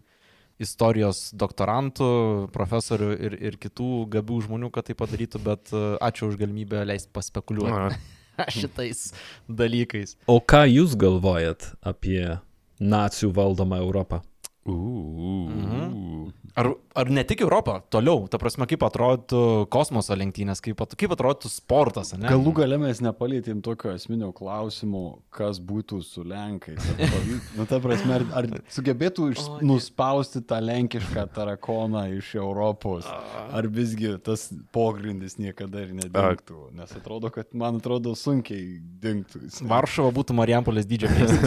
istorijos 0.56 1.26
doktorantų, 1.36 2.08
profesorių 2.54 3.10
ir, 3.28 3.36
ir 3.50 3.58
kitų 3.60 3.90
gabių 4.16 4.38
žmonių, 4.46 4.70
kad 4.72 4.88
tai 4.88 4.96
padarytų, 4.96 5.42
bet 5.44 5.74
e, 5.76 5.82
ačiū 6.08 6.30
už 6.30 6.38
galimybę 6.40 6.86
leisti 6.88 7.12
paspekuliuoti 7.12 8.00
šitais 8.56 9.10
dalykais. 9.44 10.16
O 10.24 10.40
ką 10.40 10.64
jūs 10.64 10.96
galvojat 10.96 11.74
apie 11.84 12.38
nacijų 12.80 13.34
valdomą 13.36 13.82
Europą? 13.84 14.22
Mhm. 14.66 16.32
Ar, 16.56 16.70
ar 16.96 17.10
ne 17.12 17.20
tik 17.28 17.42
Europą, 17.44 17.82
toliau, 17.92 18.22
ta 18.32 18.38
prasme, 18.40 18.64
kaip 18.64 18.80
atrodytų 18.86 19.40
kosmoso 19.68 20.14
lenktynės, 20.16 20.62
kaip, 20.64 20.78
at- 20.80 20.94
kaip 20.96 21.12
atrodytų 21.12 21.50
sportas, 21.52 22.14
ne? 22.16 22.30
Galų 22.32 22.54
gale 22.56 22.78
mes 22.80 23.02
nepalėtėm 23.04 23.58
tokio 23.60 23.90
esminio 23.92 24.30
klausimo, 24.32 25.18
kas 25.36 25.60
būtų 25.60 25.98
su 26.02 26.24
Lenkais. 26.24 26.80
Ar 26.80 27.10
pavyk- 27.12 27.50
Nu, 27.58 27.66
ta 27.68 27.76
prasme, 27.84 28.14
ar, 28.16 28.24
ar 28.40 28.48
sugebėtų 28.72 29.26
iš, 29.34 29.42
O, 29.50 29.58
nuspausti 29.68 30.40
tą 30.48 30.56
lenkišką 30.64 31.26
tarakoną 31.36 32.06
iš 32.16 32.32
Europos, 32.40 33.04
ar 33.52 33.68
visgi 33.68 34.16
tas 34.24 34.48
pogrindis 34.72 35.36
niekada 35.36 35.84
ir 35.84 35.92
nedingtų. 35.92 36.72
Nes 36.72 36.90
atrodo, 36.96 37.28
kad 37.30 37.52
man 37.52 37.76
atrodo 37.76 38.16
sunkiai 38.16 38.80
dingtų. 38.80 39.44
Varšuva 39.68 40.08
būtų 40.16 40.32
Marijampolės 40.40 40.88
dydžio 40.88 41.12
miestas 41.12 41.44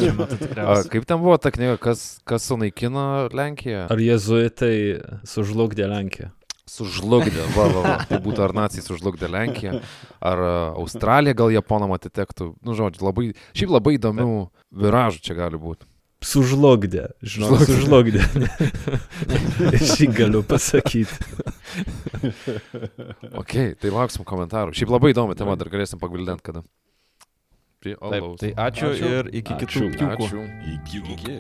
kaip 0.94 1.10
ten 1.10 1.18
buvo 1.18 1.38
ta 1.42 1.50
knyga, 1.50 1.80
kas, 1.82 2.20
kas 2.30 2.46
sunaikino 2.46 3.09
Lenkiją? 3.36 3.88
Ar 3.92 4.02
jezuitai 4.04 4.76
sužlugdė 5.28 5.88
Lenkiją? 5.92 6.32
Sužlugdė, 6.70 7.46
va, 7.56 7.68
va, 7.74 7.82
va. 7.82 7.94
Tai 8.10 8.20
būtų 8.24 8.44
ar 8.46 8.54
nacijai 8.58 8.86
sužlugdė 8.86 9.30
Lenkiją, 9.34 9.80
ar 10.22 10.42
a, 10.46 10.50
Australija 10.78 11.38
gal 11.38 11.54
Japonam 11.54 11.96
atitektų. 11.96 12.52
Nu, 12.66 12.76
žodžiu, 12.78 13.08
labai, 13.08 13.32
šiaip 13.58 13.74
labai 13.74 13.96
įdomių 13.98 14.28
viražų 14.84 15.24
čia 15.26 15.38
gali 15.40 15.62
būti. 15.62 15.90
Sužlugdė, 16.20 17.06
žinau, 17.24 17.56
sužlugdė. 17.64 18.26
Šį 19.94 20.10
galiu 20.18 20.42
pasakyti. 20.44 21.16
Ok, 23.40 23.56
tai 23.80 23.94
lauksim 23.96 24.28
komentarų. 24.28 24.76
Šiaip 24.76 24.92
labai 24.92 25.14
įdomi 25.16 25.40
tema, 25.40 25.56
dar 25.56 25.72
galėsim 25.72 26.02
pagvildinti 26.02 26.44
kada. 26.52 26.66
Taip, 27.80 28.36
tai 28.42 28.52
ačiū, 28.52 28.92
Ačiū. 28.92 29.16
ir 29.16 29.32
iki 29.40 29.56
kitų 29.64 29.88
Ačiū. 29.96 30.12
Ačiū. 30.12 30.46
Iki. 30.76 31.04
iki. 31.16 31.40